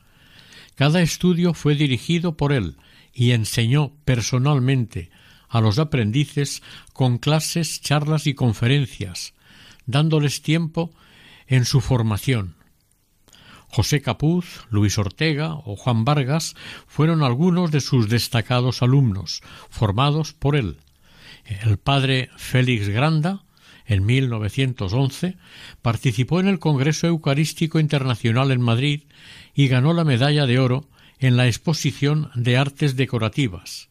Cada 0.77 1.01
estudio 1.01 1.55
fue 1.55 1.73
dirigido 1.73 2.37
por 2.37 2.53
él 2.53 2.77
y 3.11 3.31
enseñó 3.31 3.93
personalmente 4.05 5.09
a 5.49 5.59
los 5.59 5.79
aprendices 5.79 6.61
con 6.93 7.17
clases, 7.17 7.81
charlas 7.81 8.27
y 8.27 8.35
conferencias, 8.35 9.33
dándoles 9.87 10.43
tiempo 10.43 10.93
en 11.47 11.65
su 11.65 11.81
formación. 11.81 12.57
José 13.69 14.03
Capuz, 14.03 14.67
Luis 14.69 14.99
Ortega 14.99 15.55
o 15.55 15.75
Juan 15.75 16.05
Vargas 16.05 16.53
fueron 16.85 17.23
algunos 17.23 17.71
de 17.71 17.81
sus 17.81 18.07
destacados 18.07 18.83
alumnos, 18.83 19.41
formados 19.71 20.33
por 20.33 20.55
él. 20.55 20.77
El 21.43 21.79
padre 21.79 22.29
Félix 22.37 22.87
Granda, 22.87 23.45
en 23.87 24.05
1911, 24.05 25.37
participó 25.81 26.39
en 26.39 26.47
el 26.47 26.59
Congreso 26.59 27.07
Eucarístico 27.07 27.79
Internacional 27.79 28.51
en 28.51 28.61
Madrid 28.61 29.03
y 29.55 29.69
ganó 29.69 29.93
la 29.93 30.03
medalla 30.03 30.45
de 30.45 30.59
oro 30.59 30.89
en 31.19 31.37
la 31.37 31.47
exposición 31.47 32.29
de 32.35 32.57
artes 32.57 32.95
decorativas. 32.95 33.89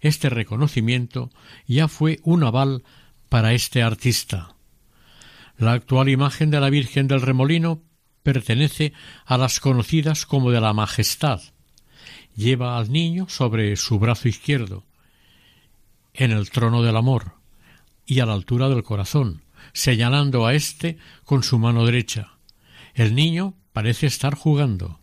Este 0.00 0.28
reconocimiento 0.28 1.30
ya 1.66 1.88
fue 1.88 2.18
un 2.24 2.42
aval 2.44 2.82
para 3.28 3.52
este 3.54 3.82
artista. 3.82 4.54
La 5.56 5.72
actual 5.72 6.08
imagen 6.08 6.50
de 6.50 6.60
la 6.60 6.70
Virgen 6.70 7.08
del 7.08 7.22
Remolino 7.22 7.82
pertenece 8.22 8.92
a 9.24 9.38
las 9.38 9.60
conocidas 9.60 10.26
como 10.26 10.50
de 10.50 10.60
la 10.60 10.72
Majestad. 10.72 11.40
Lleva 12.36 12.76
al 12.76 12.92
niño 12.92 13.28
sobre 13.28 13.74
su 13.76 13.98
brazo 13.98 14.28
izquierdo, 14.28 14.84
en 16.14 16.32
el 16.32 16.50
trono 16.50 16.82
del 16.82 16.96
amor, 16.96 17.37
y 18.08 18.20
a 18.20 18.26
la 18.26 18.32
altura 18.32 18.68
del 18.70 18.82
corazón, 18.82 19.42
señalando 19.74 20.46
a 20.46 20.54
éste 20.54 20.96
con 21.24 21.44
su 21.44 21.58
mano 21.58 21.84
derecha. 21.84 22.32
El 22.94 23.14
niño 23.14 23.54
parece 23.72 24.06
estar 24.06 24.34
jugando. 24.34 24.98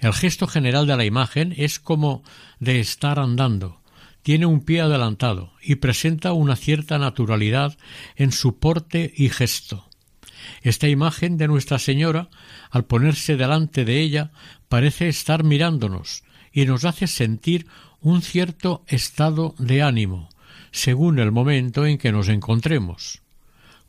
El 0.00 0.12
gesto 0.12 0.46
general 0.46 0.86
de 0.86 0.96
la 0.96 1.04
imagen 1.04 1.54
es 1.56 1.78
como 1.78 2.24
de 2.58 2.80
estar 2.80 3.20
andando, 3.20 3.80
tiene 4.22 4.46
un 4.46 4.60
pie 4.60 4.80
adelantado 4.80 5.52
y 5.62 5.76
presenta 5.76 6.32
una 6.32 6.56
cierta 6.56 6.98
naturalidad 6.98 7.78
en 8.16 8.32
su 8.32 8.58
porte 8.58 9.12
y 9.16 9.28
gesto. 9.28 9.88
Esta 10.62 10.88
imagen 10.88 11.36
de 11.36 11.46
Nuestra 11.46 11.78
Señora, 11.78 12.28
al 12.70 12.84
ponerse 12.84 13.36
delante 13.36 13.84
de 13.84 14.00
ella, 14.00 14.32
parece 14.68 15.08
estar 15.08 15.44
mirándonos 15.44 16.24
y 16.52 16.66
nos 16.66 16.84
hace 16.84 17.06
sentir 17.06 17.66
un 18.00 18.20
cierto 18.20 18.84
estado 18.88 19.54
de 19.58 19.82
ánimo, 19.82 20.28
según 20.72 21.18
el 21.18 21.30
momento 21.30 21.86
en 21.86 21.98
que 21.98 22.10
nos 22.10 22.28
encontremos. 22.28 23.22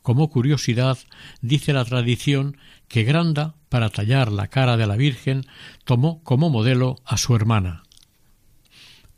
Como 0.02 0.30
curiosidad, 0.30 0.98
dice 1.40 1.72
la 1.72 1.84
tradición 1.84 2.58
que 2.88 3.04
Granda, 3.04 3.54
para 3.70 3.88
tallar 3.88 4.30
la 4.30 4.48
cara 4.48 4.76
de 4.76 4.86
la 4.86 4.96
Virgen, 4.96 5.46
tomó 5.84 6.22
como 6.22 6.50
modelo 6.50 6.98
a 7.04 7.16
su 7.16 7.34
hermana. 7.34 7.82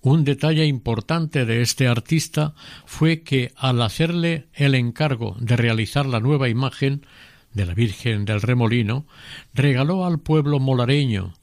Un 0.01 0.25
detalle 0.25 0.65
importante 0.65 1.45
de 1.45 1.63
este 1.63 1.89
artista 1.89 2.55
fue 2.85 3.23
que 3.23 3.53
al 3.57 3.83
hacerle 3.83 4.47
el 4.55 4.77
encargo 4.77 5.37
de 5.41 5.57
realizar 5.57 6.07
la 6.07 6.21
nueva 6.21 6.49
imagen 6.49 7.05
de 7.53 7.67
la 7.67 7.75
Virgen 7.75 8.25
del 8.25 8.41
Remolino, 8.41 9.07
regaló 9.55 10.07
al 10.07 10.21
pueblo 10.21 10.61
molareño 10.61 11.35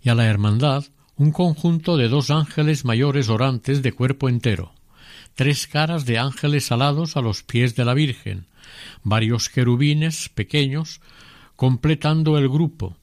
y 0.00 0.08
a 0.08 0.14
la 0.14 0.26
hermandad 0.26 0.84
un 1.16 1.32
conjunto 1.32 1.96
de 1.96 2.08
dos 2.08 2.30
ángeles 2.30 2.84
mayores 2.84 3.28
orantes 3.28 3.82
de 3.82 3.92
cuerpo 3.92 4.28
entero, 4.28 4.72
tres 5.38 5.68
caras 5.68 6.04
de 6.04 6.18
ángeles 6.18 6.72
alados 6.72 7.16
a 7.16 7.20
los 7.20 7.44
pies 7.44 7.76
de 7.76 7.84
la 7.84 7.94
Virgen, 7.94 8.46
varios 9.04 9.48
querubines 9.48 10.28
pequeños 10.30 11.00
completando 11.54 12.38
el 12.38 12.48
grupo, 12.48 12.96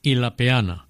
y 0.00 0.14
la 0.14 0.36
peana, 0.36 0.86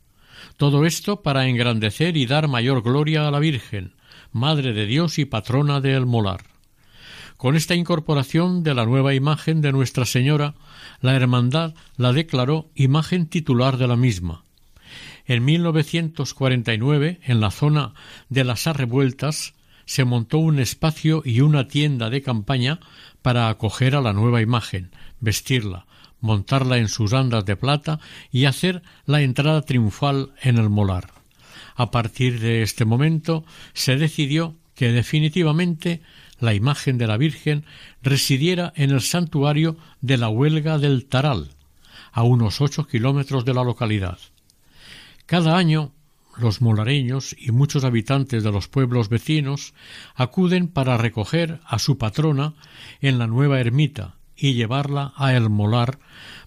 todo 0.57 0.87
esto 0.87 1.23
para 1.23 1.49
engrandecer 1.49 2.17
y 2.17 2.27
dar 2.27 2.47
mayor 2.47 2.85
gloria 2.85 3.27
a 3.27 3.33
la 3.33 3.41
Virgen, 3.41 3.95
Madre 4.31 4.73
de 4.75 4.87
Dios 4.87 5.19
y 5.19 5.25
patrona 5.25 5.81
del 5.81 6.07
molar. 6.07 6.45
Con 7.37 7.57
esta 7.57 7.75
incorporación 7.75 8.63
de 8.63 8.75
la 8.75 8.87
nueva 8.87 9.13
imagen 9.13 9.63
de 9.63 9.73
Nuestra 9.73 10.05
Señora, 10.05 10.55
la 11.01 11.17
Hermandad 11.17 11.75
la 11.97 12.13
declaró 12.13 12.71
imagen 12.77 13.27
titular 13.27 13.77
de 13.77 13.89
la 13.89 13.97
misma. 13.97 14.45
En 15.27 15.45
1949, 15.45 17.19
en 17.25 17.41
la 17.41 17.51
zona 17.51 17.93
de 18.29 18.45
las 18.45 18.69
Arrevueltas, 18.69 19.57
se 19.87 20.05
montó 20.05 20.39
un 20.39 20.59
espacio 20.59 21.23
y 21.25 21.41
una 21.41 21.69
tienda 21.69 22.11
de 22.11 22.21
campaña 22.21 22.81
para 23.23 23.49
acoger 23.49 23.95
a 23.95 24.01
la 24.01 24.13
nueva 24.13 24.43
imagen, 24.43 24.91
vestirla, 25.21 25.87
montarla 26.21 26.79
en 26.79 26.89
sus 26.89 27.13
andas 27.13 27.45
de 27.45 27.57
plata 27.57 28.01
y 28.31 28.45
hacer 28.45 28.83
la 29.07 29.23
entrada 29.23 29.63
triunfal 29.63 30.33
en 30.43 30.59
el 30.59 30.69
molar. 30.69 31.11
A 31.77 31.91
partir 31.91 32.41
de 32.41 32.63
este 32.63 32.85
momento 32.85 33.45
se 33.73 33.97
decidió 33.97 34.57
que 34.75 34.93
definitivamente 34.93 36.03
la 36.39 36.55
imagen 36.55 36.99
de 36.99 37.07
la 37.07 37.17
Virgen 37.17 37.65
residiera 38.03 38.73
en 38.77 38.91
el 38.91 39.01
santuario 39.01 39.77
de 40.01 40.19
la 40.19 40.29
Huelga 40.29 40.79
del 40.79 41.07
Taral, 41.07 41.51
a 42.13 42.23
unos 42.23 42.61
ocho 42.61 42.87
kilómetros 42.87 43.45
de 43.45 43.55
la 43.55 43.65
localidad. 43.65 44.19
Cada 45.27 45.57
año 45.57 45.93
los 46.37 46.61
molareños 46.61 47.35
y 47.39 47.51
muchos 47.51 47.85
habitantes 47.85 48.43
de 48.45 48.53
los 48.53 48.69
pueblos 48.69 49.09
vecinos 49.09 49.75
acuden 50.15 50.69
para 50.69 50.97
recoger 50.97 51.61
a 51.67 51.79
su 51.79 51.99
patrona 51.99 52.55
en 53.01 53.19
la 53.19 53.27
nueva 53.27 53.61
ermita, 53.61 54.17
y 54.37 54.53
llevarla 54.53 55.15
a 55.17 55.33
El 55.35 55.49
Molar 55.49 55.99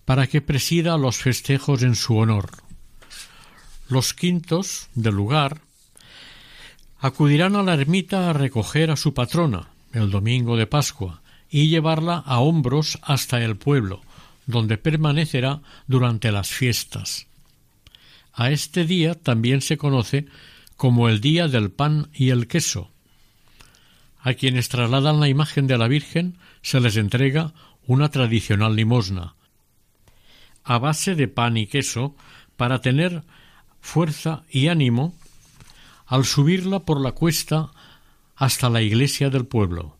para 0.05 0.27
que 0.27 0.41
presida 0.41 0.97
los 0.97 1.17
festejos 1.17 1.81
en 1.81 1.95
su 1.95 2.17
honor. 2.17 2.51
Los 3.87 4.13
quintos 4.13 4.89
del 4.93 5.15
lugar 5.15 5.61
Acudirán 7.01 7.55
a 7.55 7.63
la 7.63 7.75
ermita 7.75 8.29
a 8.29 8.33
recoger 8.33 8.91
a 8.91 8.97
su 8.97 9.13
patrona 9.13 9.69
el 9.93 10.11
domingo 10.11 10.57
de 10.57 10.67
Pascua 10.67 11.21
y 11.49 11.69
llevarla 11.69 12.17
a 12.17 12.39
hombros 12.39 12.99
hasta 13.01 13.41
el 13.41 13.55
pueblo, 13.55 14.01
donde 14.45 14.77
permanecerá 14.77 15.61
durante 15.87 16.31
las 16.31 16.49
fiestas. 16.49 17.28
A 18.39 18.51
este 18.51 18.85
día 18.85 19.15
también 19.15 19.59
se 19.59 19.77
conoce 19.77 20.25
como 20.77 21.09
el 21.09 21.19
día 21.19 21.49
del 21.49 21.71
pan 21.71 22.07
y 22.13 22.29
el 22.29 22.47
queso. 22.47 22.89
A 24.21 24.33
quienes 24.33 24.69
trasladan 24.69 25.19
la 25.19 25.27
imagen 25.27 25.67
de 25.67 25.77
la 25.77 25.89
Virgen 25.89 26.37
se 26.61 26.79
les 26.79 26.95
entrega 26.95 27.53
una 27.85 28.07
tradicional 28.07 28.77
limosna, 28.77 29.35
a 30.63 30.77
base 30.77 31.15
de 31.15 31.27
pan 31.27 31.57
y 31.57 31.67
queso 31.67 32.15
para 32.55 32.79
tener 32.79 33.23
fuerza 33.81 34.45
y 34.49 34.69
ánimo 34.69 35.13
al 36.05 36.23
subirla 36.23 36.79
por 36.79 37.01
la 37.01 37.11
cuesta 37.11 37.71
hasta 38.37 38.69
la 38.69 38.81
iglesia 38.81 39.29
del 39.29 39.47
pueblo. 39.47 39.97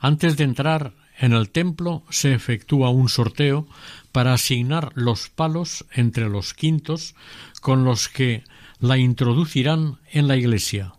Antes 0.00 0.36
de 0.36 0.44
entrar 0.44 0.92
en 1.20 1.32
el 1.32 1.50
templo 1.50 2.02
se 2.10 2.32
efectúa 2.32 2.90
un 2.90 3.08
sorteo 3.08 3.66
para 4.12 4.32
asignar 4.32 4.92
los 4.94 5.28
palos 5.28 5.84
entre 5.92 6.28
los 6.28 6.54
quintos 6.54 7.14
con 7.60 7.84
los 7.84 8.08
que 8.08 8.44
la 8.80 8.96
introducirán 8.96 9.98
en 10.12 10.28
la 10.28 10.36
iglesia. 10.36 10.94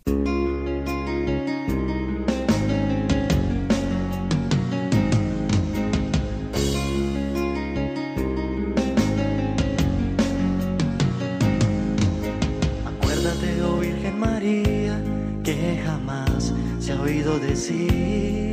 Acuérdate, 12.86 13.62
oh 13.62 13.80
Virgen 13.80 14.20
María, 14.20 15.02
que 15.44 15.82
jamás 15.86 16.54
se 16.80 16.92
ha 16.92 17.02
oído 17.02 17.40
decir 17.40 18.49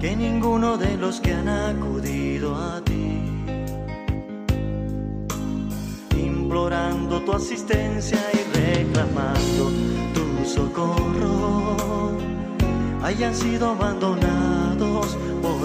que 0.00 0.16
ninguno 0.16 0.78
de 0.78 0.96
los 0.96 1.20
que 1.20 1.34
han 1.34 1.48
acudido 1.48 2.56
a 2.56 2.80
ti, 2.80 3.20
implorando 6.16 7.20
tu 7.20 7.32
asistencia 7.34 8.18
y 8.32 8.56
reclamando 8.56 9.70
tu 10.14 10.48
socorro, 10.48 12.16
hayan 13.02 13.34
sido 13.34 13.72
abandonados 13.72 15.18
por 15.42 15.59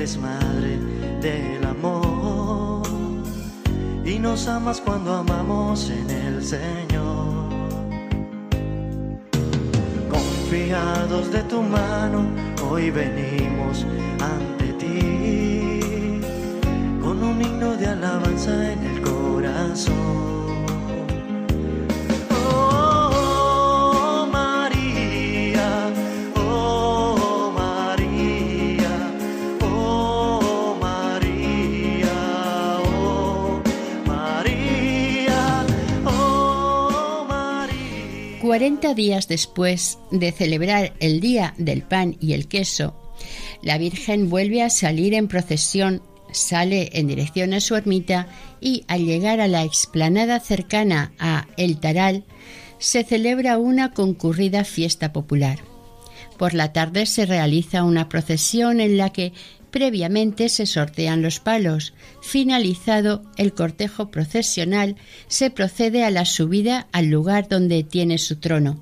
eres 0.00 0.16
madre 0.16 0.78
del 1.20 1.62
amor 1.62 2.88
y 4.02 4.18
nos 4.18 4.48
amas 4.48 4.80
cuando 4.80 5.14
amamos 5.14 5.90
en 5.90 6.08
el 6.08 6.42
Señor. 6.42 7.50
Confiados 10.08 11.30
de 11.30 11.42
tu 11.42 11.60
mano, 11.62 12.24
hoy 12.70 12.90
venimos 12.90 13.84
ante 14.20 14.72
ti 14.78 16.20
con 17.02 17.22
un 17.22 17.42
himno 17.42 17.76
de 17.76 17.86
alabanza 17.88 18.72
en 18.72 18.82
el 18.82 19.02
corazón. 19.02 20.39
40 38.50 38.94
días 38.94 39.28
después 39.28 40.00
de 40.10 40.32
celebrar 40.32 40.92
el 40.98 41.20
Día 41.20 41.54
del 41.56 41.82
Pan 41.82 42.16
y 42.18 42.32
el 42.32 42.48
Queso, 42.48 42.96
la 43.62 43.78
Virgen 43.78 44.28
vuelve 44.28 44.64
a 44.64 44.70
salir 44.70 45.14
en 45.14 45.28
procesión, 45.28 46.02
sale 46.32 46.90
en 46.94 47.06
dirección 47.06 47.54
a 47.54 47.60
su 47.60 47.76
ermita 47.76 48.26
y 48.60 48.82
al 48.88 49.06
llegar 49.06 49.40
a 49.40 49.46
la 49.46 49.62
explanada 49.62 50.40
cercana 50.40 51.12
a 51.20 51.46
El 51.56 51.78
Taral, 51.78 52.24
se 52.80 53.04
celebra 53.04 53.56
una 53.56 53.92
concurrida 53.92 54.64
fiesta 54.64 55.12
popular. 55.12 55.60
Por 56.36 56.52
la 56.52 56.72
tarde 56.72 57.06
se 57.06 57.26
realiza 57.26 57.84
una 57.84 58.08
procesión 58.08 58.80
en 58.80 58.96
la 58.96 59.10
que 59.10 59.32
previamente 59.70 60.48
se 60.48 60.66
sortean 60.66 61.22
los 61.22 61.40
palos. 61.40 61.94
Finalizado 62.20 63.22
el 63.36 63.52
cortejo 63.52 64.10
procesional, 64.10 64.96
se 65.28 65.50
procede 65.50 66.04
a 66.04 66.10
la 66.10 66.24
subida 66.24 66.86
al 66.92 67.06
lugar 67.06 67.48
donde 67.48 67.82
tiene 67.82 68.18
su 68.18 68.36
trono. 68.36 68.80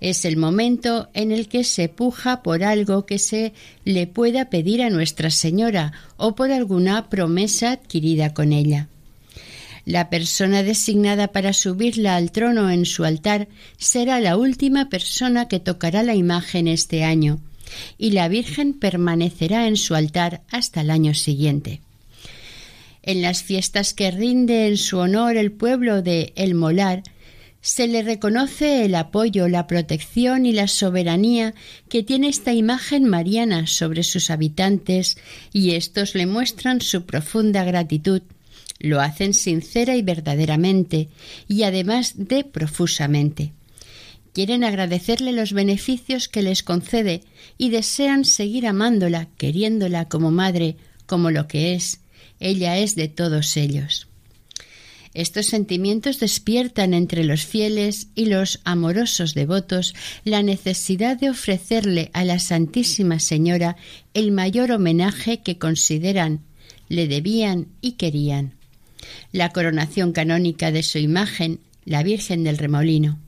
Es 0.00 0.24
el 0.24 0.36
momento 0.36 1.08
en 1.14 1.30
el 1.30 1.48
que 1.48 1.62
se 1.62 1.88
puja 1.88 2.42
por 2.42 2.64
algo 2.64 3.06
que 3.06 3.20
se 3.20 3.52
le 3.84 4.08
pueda 4.08 4.50
pedir 4.50 4.82
a 4.82 4.90
Nuestra 4.90 5.30
Señora 5.30 5.92
o 6.16 6.34
por 6.34 6.50
alguna 6.50 7.08
promesa 7.08 7.70
adquirida 7.70 8.34
con 8.34 8.52
ella. 8.52 8.88
La 9.84 10.10
persona 10.10 10.62
designada 10.62 11.28
para 11.28 11.52
subirla 11.52 12.16
al 12.16 12.30
trono 12.30 12.70
en 12.70 12.84
su 12.84 13.04
altar 13.04 13.48
será 13.78 14.20
la 14.20 14.36
última 14.36 14.88
persona 14.88 15.48
que 15.48 15.60
tocará 15.60 16.02
la 16.02 16.14
imagen 16.14 16.68
este 16.68 17.04
año, 17.04 17.40
y 17.98 18.10
la 18.10 18.28
Virgen 18.28 18.74
permanecerá 18.74 19.66
en 19.66 19.76
su 19.76 19.94
altar 19.94 20.42
hasta 20.50 20.80
el 20.80 20.90
año 20.90 21.14
siguiente. 21.14 21.80
En 23.02 23.20
las 23.22 23.42
fiestas 23.42 23.94
que 23.94 24.10
rinde 24.10 24.68
en 24.68 24.76
su 24.76 24.98
honor 24.98 25.36
el 25.36 25.50
pueblo 25.50 26.02
de 26.02 26.32
El 26.36 26.54
Molar, 26.54 27.02
se 27.62 27.86
le 27.86 28.02
reconoce 28.02 28.84
el 28.84 28.96
apoyo, 28.96 29.48
la 29.48 29.68
protección 29.68 30.46
y 30.46 30.52
la 30.52 30.66
soberanía 30.66 31.54
que 31.88 32.02
tiene 32.02 32.28
esta 32.28 32.52
imagen 32.52 33.04
mariana 33.04 33.68
sobre 33.68 34.02
sus 34.02 34.30
habitantes 34.30 35.16
y 35.52 35.72
estos 35.72 36.16
le 36.16 36.26
muestran 36.26 36.80
su 36.80 37.06
profunda 37.06 37.62
gratitud. 37.62 38.22
Lo 38.80 39.00
hacen 39.00 39.32
sincera 39.32 39.94
y 39.94 40.02
verdaderamente 40.02 41.08
y 41.46 41.62
además 41.62 42.14
de 42.16 42.42
profusamente. 42.42 43.52
Quieren 44.32 44.64
agradecerle 44.64 45.32
los 45.32 45.52
beneficios 45.52 46.28
que 46.28 46.42
les 46.42 46.62
concede 46.62 47.22
y 47.58 47.70
desean 47.70 48.24
seguir 48.24 48.66
amándola, 48.66 49.28
queriéndola 49.36 50.08
como 50.08 50.30
madre, 50.30 50.76
como 51.06 51.30
lo 51.30 51.48
que 51.48 51.74
es. 51.74 52.00
Ella 52.40 52.78
es 52.78 52.96
de 52.96 53.08
todos 53.08 53.56
ellos. 53.56 54.08
Estos 55.14 55.46
sentimientos 55.46 56.20
despiertan 56.20 56.94
entre 56.94 57.24
los 57.24 57.44
fieles 57.44 58.08
y 58.14 58.26
los 58.26 58.60
amorosos 58.64 59.34
devotos 59.34 59.94
la 60.24 60.42
necesidad 60.42 61.18
de 61.18 61.28
ofrecerle 61.28 62.10
a 62.14 62.24
la 62.24 62.38
Santísima 62.38 63.18
Señora 63.18 63.76
el 64.14 64.32
mayor 64.32 64.72
homenaje 64.72 65.42
que 65.42 65.58
consideran, 65.58 66.40
le 66.88 67.08
debían 67.08 67.68
y 67.82 67.92
querían. 67.92 68.54
La 69.32 69.50
coronación 69.50 70.12
canónica 70.12 70.72
de 70.72 70.82
su 70.82 70.96
imagen, 70.96 71.60
la 71.84 72.02
Virgen 72.02 72.42
del 72.44 72.56
Remolino. 72.56 73.18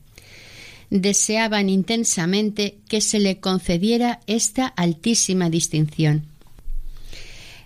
Deseaban 0.95 1.68
intensamente 1.68 2.78
que 2.88 3.03
se 3.03 3.18
le 3.18 3.40
concediera 3.40 4.20
esta 4.26 4.66
altísima 4.66 5.51
distinción 5.51 6.24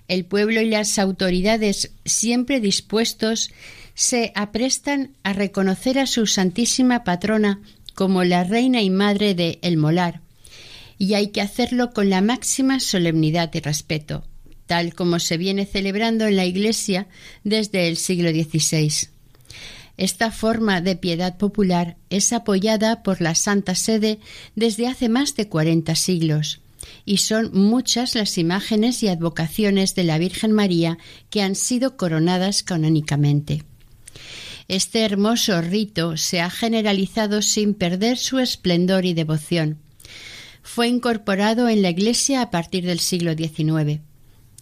el 0.09 0.25
pueblo 0.25 0.63
y 0.63 0.71
las 0.71 0.99
autoridades 0.99 1.93
siempre 2.05 2.61
dispuestos 2.61 3.51
se 3.95 4.33
aprestan 4.35 5.11
a 5.23 5.35
reconocer 5.35 5.99
a 5.99 6.07
su 6.07 6.27
santísima 6.27 7.05
patrona 7.05 7.61
como 7.95 8.25
la 8.25 8.45
reina 8.45 8.81
y 8.81 8.91
madre 8.91 9.35
de 9.35 9.59
El 9.61 9.77
Molar, 9.77 10.21
y 10.99 11.15
hay 11.15 11.29
que 11.29 11.41
hacerlo 11.41 11.93
con 11.93 12.09
la 12.11 12.21
máxima 12.21 12.81
solemnidad 12.81 13.51
y 13.55 13.61
respeto, 13.61 14.25
tal 14.67 14.95
como 14.95 15.19
se 15.19 15.37
viene 15.37 15.67
celebrando 15.67 16.27
en 16.27 16.37
la 16.37 16.47
Iglesia 16.47 17.07
desde 17.45 17.89
el 17.89 17.97
siglo 17.97 18.31
XVI. 18.31 19.11
Esta 19.99 20.31
forma 20.31 20.81
de 20.81 20.97
piedad 20.97 21.37
popular 21.37 21.97
es 22.09 22.33
apoyada 22.33 23.03
por 23.03 23.21
la 23.21 23.35
Santa 23.35 23.75
Sede 23.75 24.21
desde 24.55 24.87
hace 24.87 25.09
más 25.09 25.35
de 25.35 25.49
cuarenta 25.49 25.97
siglos 25.97 26.61
y 27.05 27.19
son 27.19 27.51
muchas 27.53 28.15
las 28.15 28.39
imágenes 28.39 29.03
y 29.03 29.09
advocaciones 29.09 29.95
de 29.97 30.05
la 30.05 30.19
Virgen 30.19 30.53
María 30.53 30.99
que 31.31 31.43
han 31.43 31.57
sido 31.57 31.97
coronadas 31.97 32.63
canónicamente. 32.63 33.65
Este 34.69 35.01
hermoso 35.01 35.61
rito 35.63 36.17
se 36.17 36.41
ha 36.41 36.51
generalizado 36.51 37.43
sin 37.43 37.75
perder 37.75 38.19
su 38.19 38.39
esplendor 38.39 39.05
y 39.05 39.15
devoción. 39.15 39.79
Fue 40.63 40.87
incorporado 40.87 41.69
en 41.69 41.83
la 41.83 41.91
Iglesia 41.91 42.43
a 42.43 42.51
partir 42.51 42.85
del 42.87 43.01
siglo 43.01 43.35
XIX. 43.35 44.01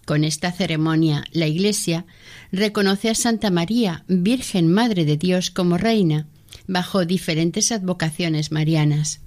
Con 0.06 0.22
esta 0.22 0.52
ceremonia, 0.52 1.24
la 1.32 1.48
Iglesia 1.48 2.06
reconoce 2.52 3.10
a 3.10 3.16
Santa 3.16 3.50
María, 3.50 4.04
Virgen 4.06 4.72
Madre 4.72 5.04
de 5.04 5.16
Dios, 5.16 5.50
como 5.50 5.78
reina, 5.78 6.28
bajo 6.68 7.04
diferentes 7.04 7.72
advocaciones 7.72 8.52
marianas. 8.52 9.18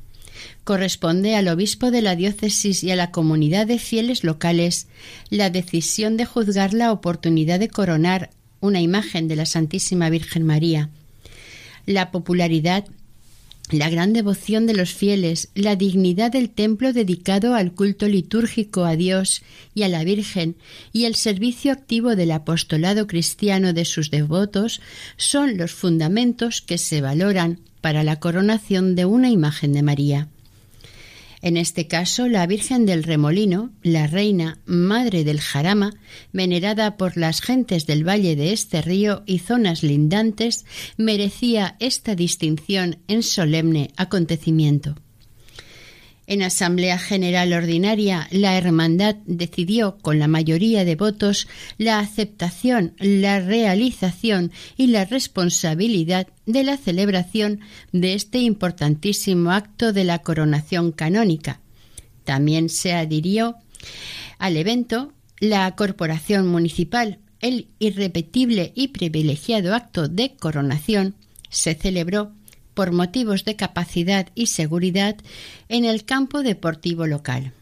Corresponde 0.64 1.36
al 1.36 1.50
obispo 1.50 1.92
de 1.92 2.02
la 2.02 2.16
diócesis 2.16 2.82
y 2.82 2.92
a 2.92 2.96
la 2.96 3.12
comunidad 3.12 3.68
de 3.68 3.78
fieles 3.78 4.24
locales 4.24 4.88
la 5.30 5.50
decisión 5.50 6.16
de 6.16 6.24
juzgar 6.24 6.74
la 6.74 6.94
oportunidad 6.94 7.60
de 7.60 7.68
coronar 7.68 8.30
una 8.62 8.80
imagen 8.80 9.28
de 9.28 9.36
la 9.36 9.46
Santísima 9.46 10.10
Virgen 10.10 10.46
María. 10.46 10.90
La 11.86 12.10
popularidad 12.10 12.86
la 13.72 13.90
gran 13.90 14.14
devoción 14.14 14.66
de 14.66 14.74
los 14.74 14.94
fieles, 14.94 15.50
la 15.56 15.76
dignidad 15.76 16.32
del 16.32 16.50
templo 16.50 16.94
dedicado 16.94 17.56
al 17.56 17.74
culto 17.74 18.08
litúrgico 18.08 18.86
a 18.86 18.96
Dios 18.96 19.44
y 19.76 19.84
a 19.84 19.90
la 19.90 20.04
Virgen 20.04 20.56
y 20.92 21.06
el 21.06 21.16
servicio 21.16 21.72
activo 21.72 22.16
del 22.16 22.32
apostolado 22.32 23.08
cristiano 23.08 23.74
de 23.74 23.86
sus 23.86 24.10
devotos 24.12 24.82
son 25.18 25.58
los 25.58 25.72
fundamentos 25.72 26.62
que 26.62 26.78
se 26.78 27.02
valoran 27.02 27.60
para 27.82 28.04
la 28.04 28.20
coronación 28.20 28.96
de 28.96 29.06
una 29.06 29.30
imagen 29.30 29.74
de 29.74 29.84
María. 29.84 30.28
En 31.42 31.56
este 31.56 31.88
caso, 31.88 32.28
la 32.28 32.46
Virgen 32.48 32.86
del 32.86 33.04
Remolino, 33.04 33.72
la 33.82 34.08
Reina 34.08 34.60
Madre 34.66 35.24
del 35.24 35.40
Jarama, 35.40 35.94
venerada 36.34 36.98
por 36.98 37.16
las 37.16 37.42
gentes 37.42 37.86
del 37.86 38.08
valle 38.08 38.36
de 38.36 38.52
este 38.52 38.82
río 38.82 39.24
y 39.26 39.40
zonas 39.40 39.82
lindantes, 39.82 40.66
merecía 40.98 41.78
esta 41.80 42.16
distinción 42.16 42.98
en 43.08 43.24
solemne 43.24 43.92
acontecimiento. 43.96 44.96
En 46.30 46.44
Asamblea 46.44 47.00
General 47.00 47.52
Ordinaria, 47.54 48.28
la 48.30 48.56
Hermandad 48.56 49.16
decidió, 49.26 49.98
con 49.98 50.20
la 50.20 50.28
mayoría 50.28 50.86
de 50.86 50.96
votos, 50.96 51.48
la 51.80 51.98
aceptación, 51.98 52.94
la 53.00 53.40
realización 53.40 54.52
y 54.78 54.88
la 54.88 55.06
responsabilidad 55.06 56.28
de 56.50 56.64
la 56.64 56.78
celebración 56.78 57.60
de 57.92 58.16
este 58.16 58.40
importantísimo 58.40 59.52
acto 59.52 59.94
de 59.94 60.04
la 60.04 60.20
coronación 60.20 60.92
canónica. 60.92 61.60
También 62.24 62.70
se 62.70 62.94
adhirió 62.94 63.56
al 64.40 64.58
evento 64.58 65.14
la 65.40 65.76
Corporación 65.76 66.48
Municipal. 66.48 67.20
El 67.40 67.68
irrepetible 67.78 68.72
y 68.76 68.90
privilegiado 68.90 69.76
acto 69.76 70.08
de 70.08 70.36
coronación 70.36 71.14
se 71.50 71.76
celebró 71.76 72.32
por 72.74 72.92
motivos 72.94 73.46
de 73.46 73.56
capacidad 73.56 74.28
y 74.34 74.48
seguridad 74.48 75.18
en 75.70 75.86
el 75.86 76.04
campo 76.04 76.42
deportivo 76.42 77.06
local. 77.06 77.54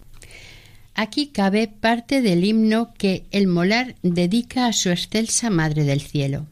Aquí 0.95 1.27
cabe 1.27 1.67
parte 1.67 2.21
del 2.21 2.45
himno 2.45 2.93
que 2.97 3.25
el 3.31 3.47
molar 3.47 3.95
dedica 4.01 4.65
a 4.65 4.73
su 4.73 4.89
excelsa 4.89 5.49
Madre 5.49 5.83
del 5.83 6.01
Cielo. 6.01 6.47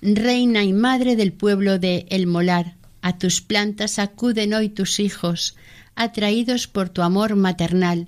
Reina 0.00 0.62
y 0.62 0.72
Madre 0.72 1.16
del 1.16 1.32
pueblo 1.32 1.80
de 1.80 2.06
El 2.10 2.28
Molar, 2.28 2.76
a 3.02 3.18
tus 3.18 3.40
plantas 3.40 3.98
acuden 3.98 4.54
hoy 4.54 4.68
tus 4.68 5.00
hijos, 5.00 5.56
atraídos 5.96 6.68
por 6.68 6.88
tu 6.88 7.02
amor 7.02 7.34
maternal. 7.34 8.06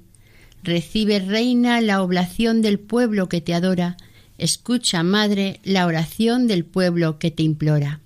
Recibe, 0.62 1.18
Reina, 1.18 1.80
la 1.80 2.02
oblación 2.02 2.62
del 2.62 2.78
pueblo 2.78 3.28
que 3.28 3.40
te 3.40 3.54
adora, 3.54 3.96
escucha, 4.38 5.02
Madre, 5.02 5.58
la 5.64 5.84
oración 5.84 6.46
del 6.46 6.64
pueblo 6.64 7.18
que 7.18 7.32
te 7.32 7.42
implora. 7.42 7.98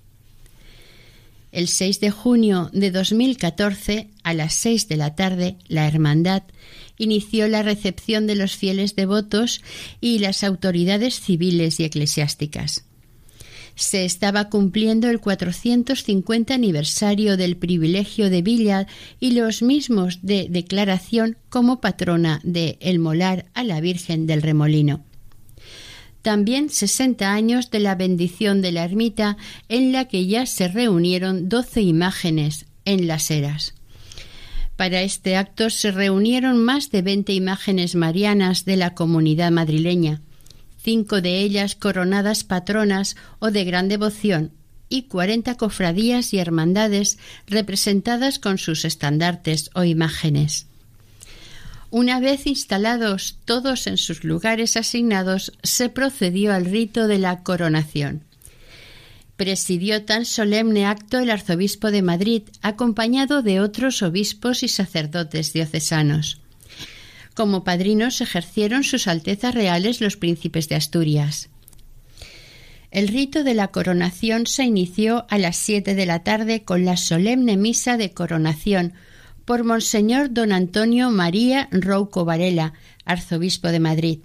El 1.51 1.67
6 1.67 1.99
de 1.99 2.09
junio 2.09 2.71
de 2.73 2.89
2014, 2.89 4.09
a 4.23 4.33
las 4.33 4.55
6 4.55 4.87
de 4.87 4.97
la 4.97 5.15
tarde, 5.15 5.57
la 5.67 5.87
Hermandad 5.87 6.41
inició 6.97 7.47
la 7.47 7.61
recepción 7.61 8.25
de 8.25 8.35
los 8.35 8.55
fieles 8.55 8.95
devotos 8.95 9.61
y 10.01 10.19
las 10.19 10.43
autoridades 10.43 11.19
civiles 11.19 11.79
y 11.79 11.83
eclesiásticas. 11.83 12.83
Se 13.75 14.05
estaba 14.05 14.49
cumpliendo 14.49 15.09
el 15.09 15.19
450 15.19 16.53
aniversario 16.53 17.37
del 17.37 17.57
privilegio 17.57 18.29
de 18.29 18.41
Villa 18.41 18.87
y 19.19 19.31
los 19.31 19.61
mismos 19.61 20.19
de 20.21 20.47
declaración 20.49 21.37
como 21.49 21.81
patrona 21.81 22.39
de 22.43 22.77
El 22.79 22.99
Molar 22.99 23.45
a 23.53 23.63
la 23.63 23.81
Virgen 23.81 24.27
del 24.27 24.41
Remolino 24.41 25.03
también 26.25 26.71
60 26.71 27.31
años 27.31 27.69
de 27.69 27.79
la 27.79 27.93
bendición 27.93 28.63
de 28.63 28.71
la 28.71 28.83
ermita 28.83 29.37
en 29.69 29.91
la 29.91 30.05
que 30.05 30.25
ya 30.25 30.47
se 30.47 30.67
reunieron 30.67 31.49
12 31.49 31.83
imágenes 31.83 32.65
en 32.83 33.05
las 33.05 33.29
eras. 33.29 33.75
Para 34.75 35.03
este 35.03 35.37
acto 35.37 35.69
se 35.69 35.91
reunieron 35.91 36.57
más 36.57 36.89
de 36.89 37.03
20 37.03 37.31
imágenes 37.31 37.93
marianas 37.93 38.65
de 38.65 38.75
la 38.75 38.95
comunidad 38.95 39.51
madrileña, 39.51 40.21
cinco 40.85 41.19
de 41.19 41.39
ellas 41.39 41.75
coronadas 41.75 42.43
patronas 42.43 43.17
o 43.39 43.49
de 43.49 43.65
gran 43.65 43.89
devoción, 43.89 44.51
y 44.87 45.03
40 45.03 45.55
cofradías 45.55 46.31
y 46.31 46.37
hermandades 46.37 47.17
representadas 47.47 48.37
con 48.37 48.59
sus 48.59 48.85
estandartes 48.85 49.71
o 49.73 49.83
imágenes. 49.83 50.67
Una 51.89 52.19
vez 52.19 52.45
instalados 52.45 53.39
todos 53.45 53.87
en 53.87 53.97
sus 53.97 54.23
lugares 54.23 54.77
asignados, 54.77 55.53
se 55.63 55.89
procedió 55.89 56.53
al 56.53 56.65
rito 56.65 57.07
de 57.07 57.17
la 57.17 57.41
coronación. 57.41 58.23
Presidió 59.37 60.05
tan 60.05 60.25
solemne 60.25 60.85
acto 60.85 61.17
el 61.17 61.31
arzobispo 61.31 61.89
de 61.89 62.03
Madrid, 62.03 62.43
acompañado 62.61 63.41
de 63.41 63.59
otros 63.59 64.03
obispos 64.03 64.61
y 64.61 64.67
sacerdotes 64.67 65.51
diocesanos. 65.51 66.44
Como 67.35 67.65
padrinos 67.65 68.21
ejercieron 68.21 68.83
sus 68.83 69.07
altezas 69.07 69.53
reales 69.53 69.99
los 70.01 70.15
príncipes 70.15 70.69
de 70.69 70.75
Asturias. 70.75 71.49
El 72.91 73.09
rito 73.09 73.43
de 73.43 73.53
la 73.53 73.67
coronación 73.67 74.47
se 74.47 74.63
inició 74.63 75.25
a 75.29 75.37
las 75.37 75.57
siete 75.57 75.95
de 75.95 76.05
la 76.05 76.23
tarde 76.23 76.63
con 76.63 76.85
la 76.85 76.95
solemne 76.95 77.57
misa 77.57 77.97
de 77.97 78.11
coronación, 78.11 78.93
por 79.43 79.65
Monseñor 79.65 80.31
don 80.31 80.53
Antonio 80.53 81.11
María 81.11 81.67
Rouco 81.71 82.23
Varela, 82.23 82.71
arzobispo 83.03 83.67
de 83.67 83.81
Madrid. 83.81 84.19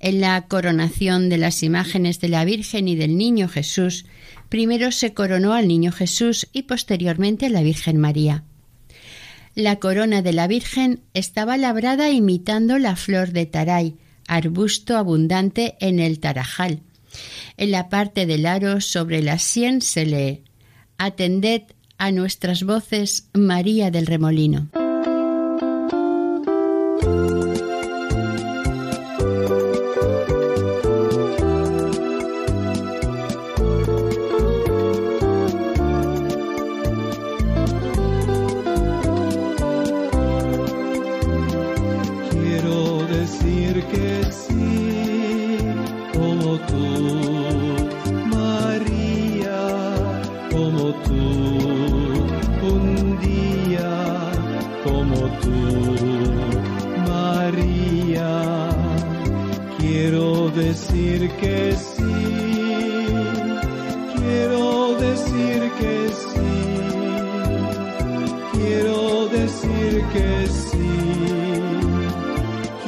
En 0.00 0.22
la 0.22 0.46
coronación 0.48 1.28
de 1.28 1.36
las 1.36 1.62
imágenes 1.62 2.20
de 2.20 2.28
la 2.28 2.46
Virgen 2.46 2.88
y 2.88 2.96
del 2.96 3.18
Niño 3.18 3.48
Jesús, 3.48 4.06
primero 4.48 4.92
se 4.92 5.12
coronó 5.12 5.52
al 5.52 5.68
Niño 5.68 5.92
Jesús 5.92 6.48
y 6.54 6.62
posteriormente 6.62 7.46
a 7.46 7.50
la 7.50 7.62
Virgen 7.62 7.98
María. 7.98 8.44
La 9.54 9.76
corona 9.76 10.20
de 10.20 10.32
la 10.32 10.48
Virgen 10.48 11.00
estaba 11.14 11.56
labrada 11.56 12.10
imitando 12.10 12.78
la 12.78 12.96
flor 12.96 13.30
de 13.30 13.46
taray, 13.46 13.96
arbusto 14.26 14.96
abundante 14.96 15.76
en 15.80 16.00
el 16.00 16.18
tarajal. 16.18 16.80
En 17.56 17.70
la 17.70 17.88
parte 17.88 18.26
del 18.26 18.46
aro 18.46 18.80
sobre 18.80 19.22
la 19.22 19.38
sien 19.38 19.80
se 19.80 20.06
lee 20.06 20.42
Atended 20.98 21.62
a 21.98 22.10
nuestras 22.10 22.64
voces 22.64 23.28
María 23.32 23.90
del 23.92 24.06
Remolino. 24.06 24.70
que 61.40 61.76
sí, 61.76 62.02
quiero 64.16 64.94
decir 64.96 65.70
que 65.78 66.08
sí, 66.22 66.52
quiero 68.52 69.28
decir 69.28 70.04
que 70.12 70.46
sí, 70.46 70.90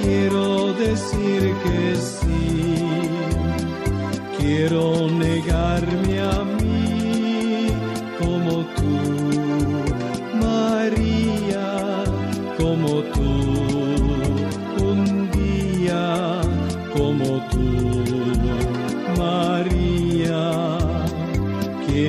quiero 0.01 0.73
decir 0.75 1.55
que 1.65 1.97
sí, 1.97 2.75
quiero 4.39 4.85
negarme 5.11 6.06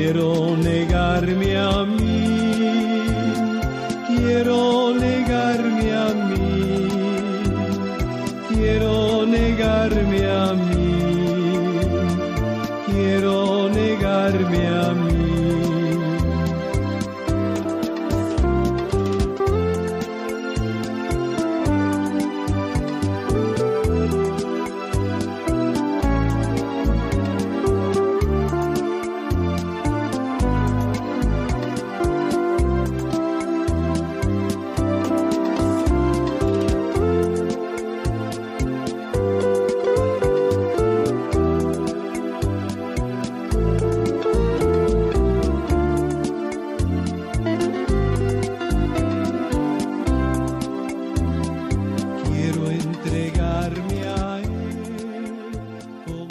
Quiero 0.07 0.46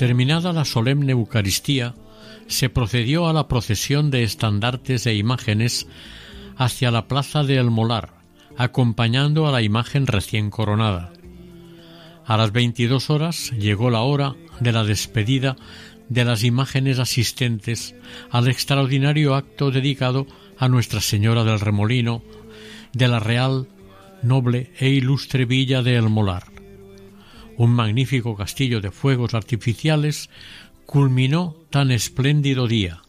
Terminada 0.06 0.52
la 0.52 0.64
solemne 0.64 1.10
Eucaristía, 1.10 1.96
se 2.46 2.68
procedió 2.68 3.26
a 3.26 3.32
la 3.32 3.48
procesión 3.48 4.12
de 4.12 4.22
estandartes 4.22 5.04
e 5.04 5.16
imágenes 5.16 5.88
hacia 6.56 6.92
la 6.92 7.08
plaza 7.08 7.42
de 7.42 7.56
El 7.56 7.72
Molar, 7.72 8.12
acompañando 8.56 9.48
a 9.48 9.50
la 9.50 9.62
imagen 9.62 10.06
recién 10.06 10.48
coronada. 10.48 11.12
A 12.24 12.36
las 12.36 12.52
22 12.52 13.10
horas 13.10 13.50
llegó 13.58 13.90
la 13.90 14.02
hora 14.02 14.36
de 14.60 14.70
la 14.70 14.84
despedida 14.84 15.56
de 16.08 16.24
las 16.24 16.44
imágenes 16.44 17.00
asistentes 17.00 17.96
al 18.30 18.46
extraordinario 18.46 19.34
acto 19.34 19.72
dedicado 19.72 20.28
a 20.56 20.68
Nuestra 20.68 21.00
Señora 21.00 21.42
del 21.42 21.58
Remolino 21.58 22.22
de 22.92 23.08
la 23.08 23.18
Real, 23.18 23.66
Noble 24.22 24.70
e 24.78 24.88
Ilustre 24.88 25.46
Villa 25.46 25.82
de 25.82 25.96
El 25.96 26.10
Molar. 26.10 26.55
Un 27.56 27.70
magnífico 27.70 28.36
castillo 28.36 28.80
de 28.80 28.90
fuegos 28.90 29.34
artificiales 29.34 30.30
culminó 30.84 31.56
tan 31.70 31.90
espléndido 31.90 32.66
día. 32.66 33.02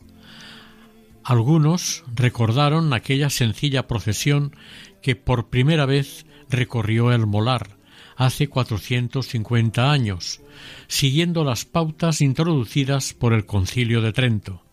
Algunos 1.24 2.06
recordaron 2.16 2.94
aquella 2.94 3.30
sencilla 3.30 3.88
procesión 3.88 4.56
que 5.02 5.16
por 5.16 5.50
primera 5.50 5.86
vez 5.86 6.26
recorrió 6.50 7.12
el 7.12 7.28
Molar 7.28 7.78
hace 8.16 8.48
450 8.48 9.92
años, 9.92 10.42
siguiendo 10.88 11.44
las 11.44 11.66
pautas 11.66 12.22
introducidas 12.22 13.14
por 13.14 13.34
el 13.34 13.46
Concilio 13.46 14.02
de 14.02 14.12
Trento. 14.12 14.64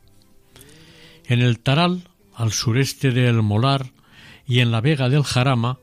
En 1.26 1.40
el 1.42 1.58
Taral, 1.58 2.08
al 2.34 2.52
sureste 2.52 3.10
de 3.10 3.28
El 3.28 3.42
Molar, 3.42 3.92
y 4.46 4.60
en 4.60 4.70
la 4.70 4.80
Vega 4.80 5.08
del 5.08 5.24
Jarama, 5.24 5.78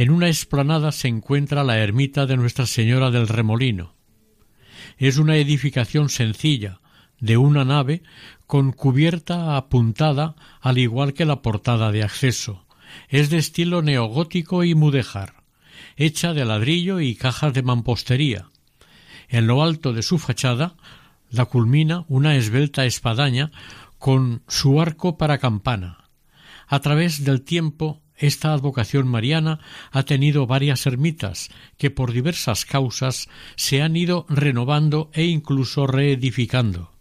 en 0.00 0.10
una 0.10 0.28
explanada 0.28 0.92
se 0.92 1.08
encuentra 1.08 1.62
la 1.62 1.76
ermita 1.76 2.24
de 2.24 2.38
Nuestra 2.38 2.64
Señora 2.64 3.10
del 3.10 3.28
Remolino. 3.28 3.96
Es 4.96 5.18
una 5.18 5.36
edificación 5.36 6.08
sencilla, 6.08 6.80
de 7.18 7.36
una 7.36 7.66
nave, 7.66 8.02
con 8.46 8.72
cubierta 8.72 9.58
apuntada 9.58 10.36
al 10.62 10.78
igual 10.78 11.12
que 11.12 11.26
la 11.26 11.42
portada 11.42 11.92
de 11.92 12.02
acceso. 12.02 12.64
Es 13.10 13.28
de 13.28 13.36
estilo 13.36 13.82
neogótico 13.82 14.64
y 14.64 14.74
mudéjar, 14.74 15.44
hecha 15.96 16.32
de 16.32 16.46
ladrillo 16.46 17.00
y 17.00 17.14
cajas 17.14 17.52
de 17.52 17.62
mampostería. 17.62 18.48
En 19.28 19.46
lo 19.46 19.62
alto 19.62 19.92
de 19.92 20.02
su 20.02 20.18
fachada 20.18 20.76
la 21.28 21.44
culmina 21.44 22.06
una 22.08 22.36
esbelta 22.36 22.86
espadaña 22.86 23.50
con 23.98 24.44
su 24.48 24.80
arco 24.80 25.18
para 25.18 25.36
campana. 25.36 26.08
A 26.68 26.80
través 26.80 27.22
del 27.22 27.42
tiempo 27.42 27.99
esta 28.20 28.52
advocación 28.52 29.08
mariana 29.08 29.60
ha 29.90 30.02
tenido 30.04 30.46
varias 30.46 30.86
ermitas 30.86 31.50
que 31.78 31.90
por 31.90 32.12
diversas 32.12 32.66
causas 32.66 33.28
se 33.56 33.80
han 33.80 33.96
ido 33.96 34.26
renovando 34.28 35.10
e 35.14 35.24
incluso 35.24 35.86
reedificando. 35.86 36.92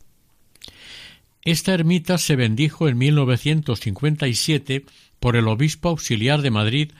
Esta 1.43 1.73
ermita 1.73 2.17
se 2.17 2.37
bendijo 2.37 2.87
en 2.87 2.97
1957 2.97 4.85
por 5.19 5.35
el 5.35 5.47
obispo 5.49 5.89
auxiliar 5.89 6.41
de 6.41 6.51
Madrid, 6.51 6.91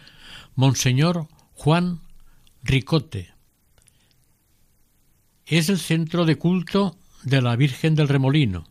Monseñor 0.56 1.28
Juan 1.54 2.02
Ricote. 2.62 3.34
Es 5.46 5.70
el 5.70 5.80
centro 5.80 6.26
de 6.26 6.38
culto 6.38 6.98
de 7.24 7.42
la 7.42 7.56
Virgen 7.56 7.96
del 7.96 8.10
Remolino. 8.10 8.68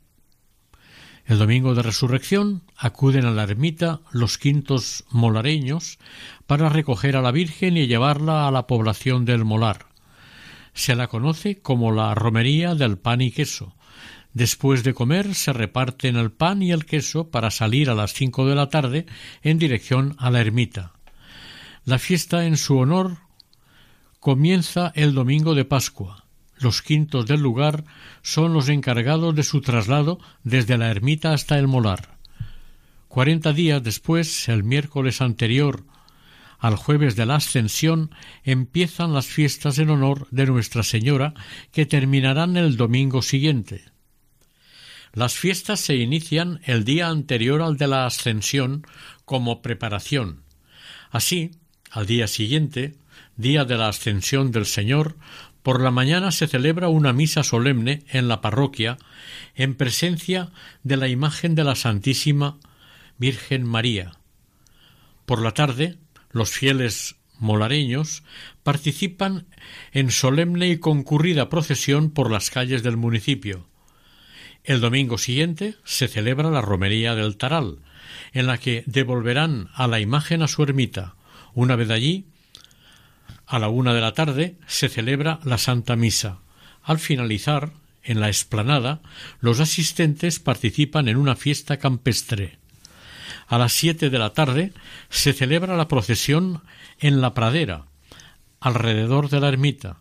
El 1.24 1.38
domingo 1.38 1.74
de 1.74 1.82
resurrección 1.82 2.62
acuden 2.78 3.26
a 3.26 3.32
la 3.32 3.42
ermita 3.42 4.00
los 4.12 4.38
quintos 4.38 5.04
molareños 5.10 5.98
para 6.46 6.68
recoger 6.68 7.16
a 7.16 7.22
la 7.22 7.32
Virgen 7.32 7.76
y 7.76 7.88
llevarla 7.88 8.46
a 8.46 8.52
la 8.52 8.68
población 8.68 9.24
del 9.24 9.44
Molar. 9.44 9.86
Se 10.74 10.94
la 10.94 11.08
conoce 11.08 11.60
como 11.60 11.90
la 11.90 12.14
romería 12.14 12.76
del 12.76 12.96
pan 12.96 13.20
y 13.20 13.32
queso. 13.32 13.74
Después 14.32 14.84
de 14.84 14.94
comer 14.94 15.34
se 15.34 15.52
reparten 15.52 16.16
el 16.16 16.30
pan 16.30 16.62
y 16.62 16.70
el 16.70 16.86
queso 16.86 17.30
para 17.30 17.50
salir 17.50 17.90
a 17.90 17.96
las 17.96 18.12
cinco 18.12 18.46
de 18.46 18.54
la 18.54 18.68
tarde 18.68 19.06
en 19.42 19.58
dirección 19.58 20.14
a 20.18 20.30
la 20.30 20.40
ermita. 20.40 20.92
La 21.84 21.98
fiesta 21.98 22.44
en 22.44 22.56
su 22.56 22.78
honor 22.78 23.18
comienza 24.20 24.92
el 24.94 25.14
domingo 25.14 25.56
de 25.56 25.64
Pascua. 25.64 26.24
Los 26.58 26.82
quintos 26.82 27.26
del 27.26 27.40
lugar 27.40 27.84
son 28.22 28.52
los 28.52 28.68
encargados 28.68 29.34
de 29.34 29.42
su 29.42 29.62
traslado 29.62 30.20
desde 30.44 30.78
la 30.78 30.90
ermita 30.90 31.32
hasta 31.32 31.58
el 31.58 31.66
molar. 31.66 32.17
Cuarenta 33.08 33.52
días 33.52 33.82
después, 33.82 34.48
el 34.48 34.62
miércoles 34.62 35.20
anterior 35.20 35.84
al 36.58 36.76
jueves 36.76 37.14
de 37.16 37.24
la 37.24 37.36
Ascensión, 37.36 38.10
empiezan 38.42 39.14
las 39.14 39.26
fiestas 39.26 39.78
en 39.78 39.90
honor 39.90 40.26
de 40.30 40.46
Nuestra 40.46 40.82
Señora, 40.82 41.34
que 41.72 41.86
terminarán 41.86 42.56
el 42.56 42.76
domingo 42.76 43.22
siguiente. 43.22 43.84
Las 45.12 45.34
fiestas 45.34 45.80
se 45.80 45.96
inician 45.96 46.60
el 46.64 46.84
día 46.84 47.08
anterior 47.08 47.62
al 47.62 47.76
de 47.76 47.86
la 47.86 48.06
Ascensión 48.06 48.84
como 49.24 49.62
preparación. 49.62 50.42
Así, 51.10 51.52
al 51.90 52.06
día 52.06 52.26
siguiente, 52.26 52.96
día 53.36 53.64
de 53.64 53.78
la 53.78 53.88
Ascensión 53.88 54.50
del 54.50 54.66
Señor, 54.66 55.16
por 55.62 55.80
la 55.80 55.90
mañana 55.90 56.32
se 56.32 56.46
celebra 56.46 56.88
una 56.88 57.12
misa 57.12 57.42
solemne 57.42 58.02
en 58.10 58.28
la 58.28 58.40
parroquia 58.40 58.96
en 59.54 59.74
presencia 59.74 60.50
de 60.82 60.96
la 60.96 61.08
imagen 61.08 61.54
de 61.54 61.64
la 61.64 61.74
Santísima 61.74 62.58
Virgen 63.18 63.64
María. 63.64 64.12
Por 65.26 65.42
la 65.42 65.52
tarde, 65.52 65.98
los 66.30 66.50
fieles 66.50 67.16
molareños 67.38 68.22
participan 68.62 69.46
en 69.92 70.10
solemne 70.10 70.68
y 70.68 70.78
concurrida 70.78 71.48
procesión 71.48 72.10
por 72.10 72.30
las 72.30 72.50
calles 72.50 72.82
del 72.82 72.96
municipio. 72.96 73.68
El 74.64 74.80
domingo 74.80 75.18
siguiente 75.18 75.76
se 75.84 76.08
celebra 76.08 76.50
la 76.50 76.60
romería 76.60 77.14
del 77.14 77.36
Taral, 77.36 77.78
en 78.32 78.46
la 78.46 78.58
que 78.58 78.84
devolverán 78.86 79.68
a 79.74 79.86
la 79.86 80.00
imagen 80.00 80.42
a 80.42 80.48
su 80.48 80.62
ermita. 80.62 81.14
Una 81.54 81.76
vez 81.76 81.90
allí, 81.90 82.26
a 83.46 83.58
la 83.58 83.68
una 83.68 83.94
de 83.94 84.00
la 84.00 84.12
tarde 84.12 84.56
se 84.66 84.88
celebra 84.88 85.40
la 85.44 85.58
Santa 85.58 85.96
Misa. 85.96 86.40
Al 86.82 86.98
finalizar, 86.98 87.72
en 88.02 88.20
la 88.20 88.28
explanada, 88.28 89.00
los 89.40 89.60
asistentes 89.60 90.38
participan 90.38 91.08
en 91.08 91.16
una 91.16 91.36
fiesta 91.36 91.78
campestre. 91.78 92.58
A 93.48 93.56
las 93.56 93.72
siete 93.72 94.10
de 94.10 94.18
la 94.18 94.34
tarde 94.34 94.74
se 95.08 95.32
celebra 95.32 95.76
la 95.76 95.88
procesión 95.88 96.62
en 96.98 97.22
la 97.22 97.32
pradera, 97.32 97.86
alrededor 98.60 99.30
de 99.30 99.40
la 99.40 99.48
ermita. 99.48 99.96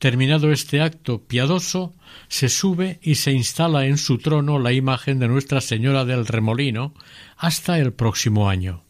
Terminado 0.00 0.50
este 0.50 0.82
acto 0.82 1.22
piadoso, 1.22 1.94
se 2.26 2.48
sube 2.48 2.98
y 3.00 3.14
se 3.14 3.30
instala 3.30 3.86
en 3.86 3.96
su 3.96 4.18
trono 4.18 4.58
la 4.58 4.72
imagen 4.72 5.20
de 5.20 5.28
Nuestra 5.28 5.60
Señora 5.60 6.04
del 6.04 6.26
Remolino 6.26 6.94
hasta 7.36 7.78
el 7.78 7.92
próximo 7.92 8.50
año. 8.50 8.82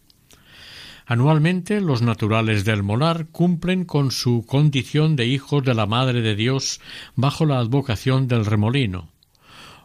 Anualmente 1.06 1.82
los 1.82 2.00
naturales 2.00 2.64
del 2.64 2.82
Molar 2.82 3.26
cumplen 3.26 3.84
con 3.84 4.10
su 4.10 4.46
condición 4.46 5.14
de 5.14 5.26
hijos 5.26 5.62
de 5.62 5.74
la 5.74 5.84
Madre 5.84 6.22
de 6.22 6.34
Dios 6.34 6.80
bajo 7.14 7.44
la 7.44 7.58
advocación 7.58 8.26
del 8.26 8.46
Remolino, 8.46 9.10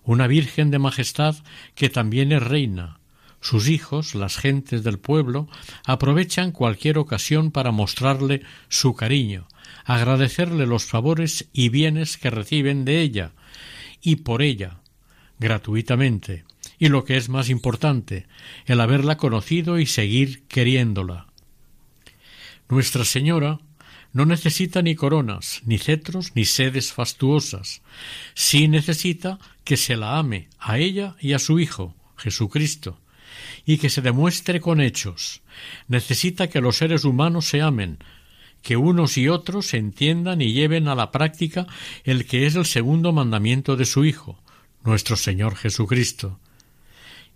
una 0.03 0.27
Virgen 0.27 0.71
de 0.71 0.79
Majestad 0.79 1.35
que 1.75 1.89
también 1.89 2.31
es 2.31 2.41
reina, 2.41 2.98
Sus 3.41 3.69
hijos, 3.69 4.15
las 4.15 4.37
gentes 4.37 4.83
del 4.83 4.99
pueblo, 4.99 5.47
aprovechan 5.85 6.51
cualquier 6.51 6.97
ocasión 6.97 7.51
para 7.51 7.71
mostrarle 7.71 8.41
su 8.67 8.95
cariño, 8.95 9.47
agradecerle 9.85 10.65
los 10.65 10.85
favores 10.85 11.47
y 11.53 11.69
bienes 11.69 12.17
que 12.17 12.29
reciben 12.29 12.85
de 12.85 13.01
ella 13.01 13.31
y 14.01 14.17
por 14.17 14.41
ella, 14.41 14.79
gratuitamente, 15.39 16.43
y 16.77 16.89
lo 16.89 17.05
que 17.05 17.17
es 17.17 17.29
más 17.29 17.49
importante, 17.49 18.27
el 18.65 18.81
haberla 18.81 19.17
conocido 19.17 19.79
y 19.79 19.85
seguir 19.85 20.43
queriéndola. 20.47 21.27
Nuestra 22.69 23.05
Señora 23.05 23.59
no 24.11 24.25
necesita 24.25 24.81
ni 24.81 24.95
coronas, 24.95 25.61
ni 25.65 25.77
cetros, 25.77 26.31
ni 26.35 26.45
sedes 26.45 26.93
fastuosas. 26.93 27.81
Sí 28.33 28.67
necesita 28.67 29.39
que 29.63 29.77
se 29.77 29.95
la 29.95 30.17
ame 30.17 30.49
a 30.59 30.77
ella 30.77 31.15
y 31.19 31.33
a 31.33 31.39
su 31.39 31.59
Hijo, 31.59 31.95
Jesucristo, 32.17 32.99
y 33.65 33.77
que 33.77 33.89
se 33.89 34.01
demuestre 34.01 34.59
con 34.59 34.81
hechos. 34.81 35.41
Necesita 35.87 36.47
que 36.47 36.61
los 36.61 36.77
seres 36.77 37.05
humanos 37.05 37.45
se 37.45 37.61
amen, 37.61 37.99
que 38.61 38.77
unos 38.77 39.17
y 39.17 39.27
otros 39.27 39.67
se 39.67 39.77
entiendan 39.77 40.41
y 40.41 40.53
lleven 40.53 40.87
a 40.87 40.95
la 40.95 41.11
práctica 41.11 41.67
el 42.03 42.25
que 42.25 42.45
es 42.45 42.55
el 42.55 42.65
segundo 42.65 43.13
mandamiento 43.13 43.75
de 43.75 43.85
su 43.85 44.05
Hijo, 44.05 44.41
nuestro 44.83 45.15
Señor 45.15 45.55
Jesucristo. 45.55 46.39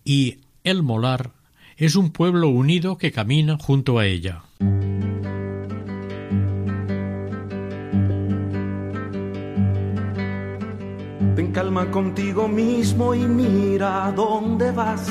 Y 0.04 0.39
el 0.64 0.84
molar 0.84 1.32
es 1.78 1.95
un 1.95 2.12
pueblo 2.12 2.49
unido 2.49 2.97
que 2.97 3.12
camina 3.12 3.58
junto 3.58 3.99
a 3.99 4.06
ella. 4.06 4.43
Ten 11.36 11.51
calma 11.51 11.89
contigo 11.89 12.47
mismo 12.47 13.16
y 13.16 13.20
mira 13.20 14.14
dónde 14.16 14.72
vas. 14.72 15.10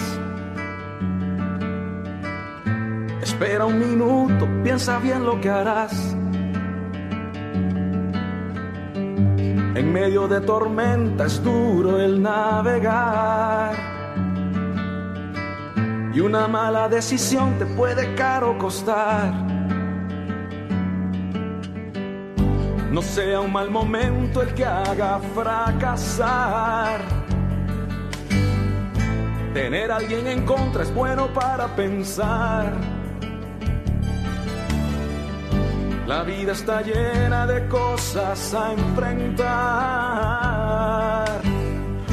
Espera 3.43 3.67
un 3.67 3.77
minuto, 3.77 4.49
piensa 4.63 5.01
bien 5.01 5.25
lo 5.27 5.41
que 5.41 5.51
harás. 5.51 6.15
En 9.75 9.93
medio 9.93 10.29
de 10.29 10.41
tormenta 10.43 11.27
es 11.27 11.43
duro 11.43 11.99
el 11.99 12.23
navegar. 12.23 13.75
Y 16.15 16.21
una 16.21 16.47
mala 16.47 16.89
decisión 16.89 17.59
te 17.59 17.67
puede 17.67 18.15
caro 18.15 18.57
costar. 18.59 19.33
No 22.93 23.03
sea 23.03 23.41
un 23.41 23.53
mal 23.53 23.73
momento 23.73 24.41
el 24.43 24.55
que 24.55 24.65
haga 24.65 25.19
fracasar. 25.35 27.01
Tener 29.53 29.91
a 29.91 29.97
alguien 29.97 30.29
en 30.29 30.47
contra 30.47 30.85
es 30.85 30.95
bueno 30.95 31.27
para 31.35 31.67
pensar. 31.75 33.02
La 36.07 36.25
vida 36.25 36.53
está 36.53 36.83
llena 36.83 37.47
de 37.47 37.67
cosas 37.69 38.53
a 38.55 38.73
enfrentar, 38.73 39.47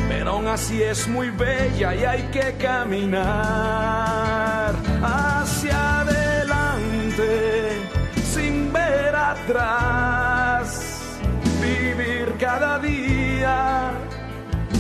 pero 0.08 0.30
aún 0.30 0.48
así 0.48 0.84
es 0.84 1.08
muy 1.08 1.32
bella 1.32 1.96
y 1.96 2.06
hay 2.06 2.22
que 2.32 2.56
caminar 2.62 3.26
hacia 5.02 6.02
adelante 6.02 7.72
sin 8.24 8.72
ver 8.72 9.16
atrás, 9.16 10.86
vivir 11.60 12.36
cada 12.40 12.78
día 12.78 13.90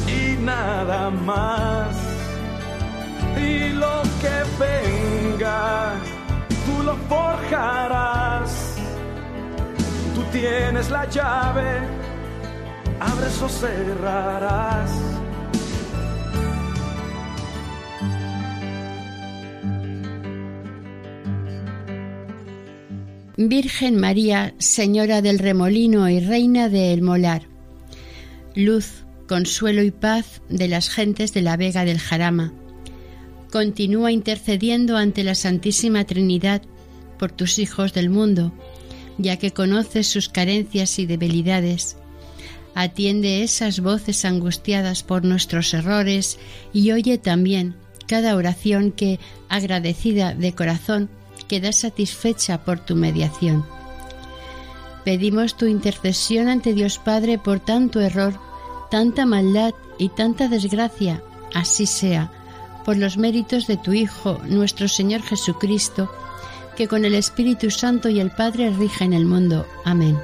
y 0.08 0.38
nada 0.44 1.10
más. 1.10 1.98
Y 3.36 3.70
lo 3.70 4.04
que 4.22 4.44
venga, 4.60 5.94
tú 6.68 6.84
lo 6.84 6.96
forjarás 7.08 8.69
tienes 10.32 10.90
la 10.90 11.10
llave, 11.10 11.80
abres 13.00 13.42
o 13.42 13.50
cerrarás. 13.50 14.92
Virgen 23.38 23.98
María, 23.98 24.54
Señora 24.58 25.22
del 25.22 25.40
Remolino 25.40 26.10
y 26.10 26.20
Reina 26.20 26.68
del 26.68 27.02
Molar, 27.02 27.44
luz, 28.54 29.06
consuelo 29.30 29.82
y 29.82 29.92
paz 29.92 30.42
de 30.50 30.68
las 30.68 30.90
gentes 30.90 31.34
de 31.34 31.42
la 31.42 31.56
Vega 31.56 31.86
del 31.86 32.00
Jarama, 32.00 32.52
continúa 33.50 34.12
intercediendo 34.12 34.98
ante 34.98 35.24
la 35.24 35.36
Santísima 35.36 36.04
Trinidad 36.04 36.62
por 37.18 37.32
tus 37.32 37.60
hijos 37.60 37.94
del 37.94 38.10
mundo, 38.10 38.52
ya 39.20 39.38
que 39.38 39.52
conoces 39.52 40.08
sus 40.08 40.30
carencias 40.30 40.98
y 40.98 41.06
debilidades. 41.06 41.98
Atiende 42.74 43.44
esas 43.44 43.82
voces 43.82 44.26
angustiadas 44.26 45.04
por 45.04 45.24
nuestros 45.26 45.74
errores 45.74 46.40
y 46.74 46.92
oye 46.92 47.18
también 47.18 47.76
cada 48.08 48.36
oración 48.36 48.92
que, 48.92 49.20
agradecida 49.50 50.34
de 50.34 50.56
corazón, 50.56 51.10
queda 51.48 51.72
satisfecha 51.72 52.64
por 52.64 52.80
tu 52.80 52.96
mediación. 52.96 53.66
Pedimos 55.04 55.56
tu 55.58 55.66
intercesión 55.66 56.48
ante 56.48 56.74
Dios 56.74 56.98
Padre 56.98 57.38
por 57.38 57.60
tanto 57.60 58.00
error, 58.00 58.40
tanta 58.90 59.26
maldad 59.26 59.74
y 59.98 60.10
tanta 60.10 60.48
desgracia, 60.48 61.22
así 61.54 61.86
sea, 61.86 62.32
por 62.86 62.98
los 62.98 63.18
méritos 63.18 63.68
de 63.68 63.78
tu 63.78 63.94
Hijo, 63.94 64.40
nuestro 64.48 64.88
Señor 64.88 65.22
Jesucristo, 65.22 66.12
que 66.80 66.88
con 66.88 67.04
el 67.04 67.14
Espíritu 67.14 67.72
Santo 67.72 68.08
y 68.08 68.22
el 68.22 68.32
Padre 68.32 68.70
rigen 68.70 69.12
el 69.12 69.26
mundo. 69.26 69.68
Amén. 69.84 70.18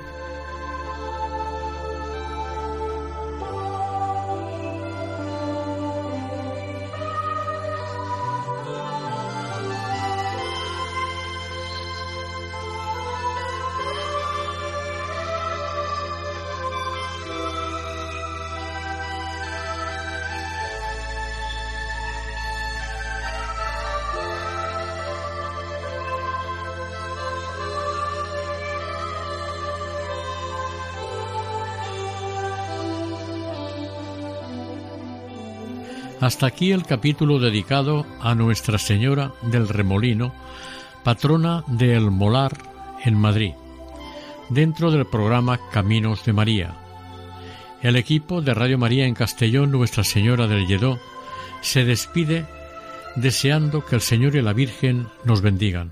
Hasta 36.26 36.48
aquí 36.48 36.72
el 36.72 36.82
capítulo 36.82 37.38
dedicado 37.38 38.04
a 38.20 38.34
Nuestra 38.34 38.80
Señora 38.80 39.34
del 39.44 39.70
Remolino, 39.70 40.34
patrona 41.04 41.64
de 41.68 41.96
El 41.96 42.10
Molar 42.10 42.58
en 43.04 43.14
Madrid, 43.14 43.52
dentro 44.50 44.90
del 44.90 45.06
programa 45.06 45.60
Caminos 45.72 46.26
de 46.26 46.34
María. 46.34 46.74
El 47.84 47.96
equipo 47.96 48.42
de 48.42 48.56
Radio 48.56 48.80
María 48.80 49.06
en 49.06 49.14
Castellón, 49.14 49.70
Nuestra 49.70 50.04
Señora 50.04 50.48
del 50.48 50.66
Lledó, 50.66 51.00
se 51.62 51.86
despide 51.86 52.48
deseando 53.16 53.86
que 53.86 53.94
el 53.94 54.02
Señor 54.02 54.36
y 54.36 54.42
la 54.42 54.54
Virgen 54.54 55.08
nos 55.26 55.42
bendigan. 55.42 55.92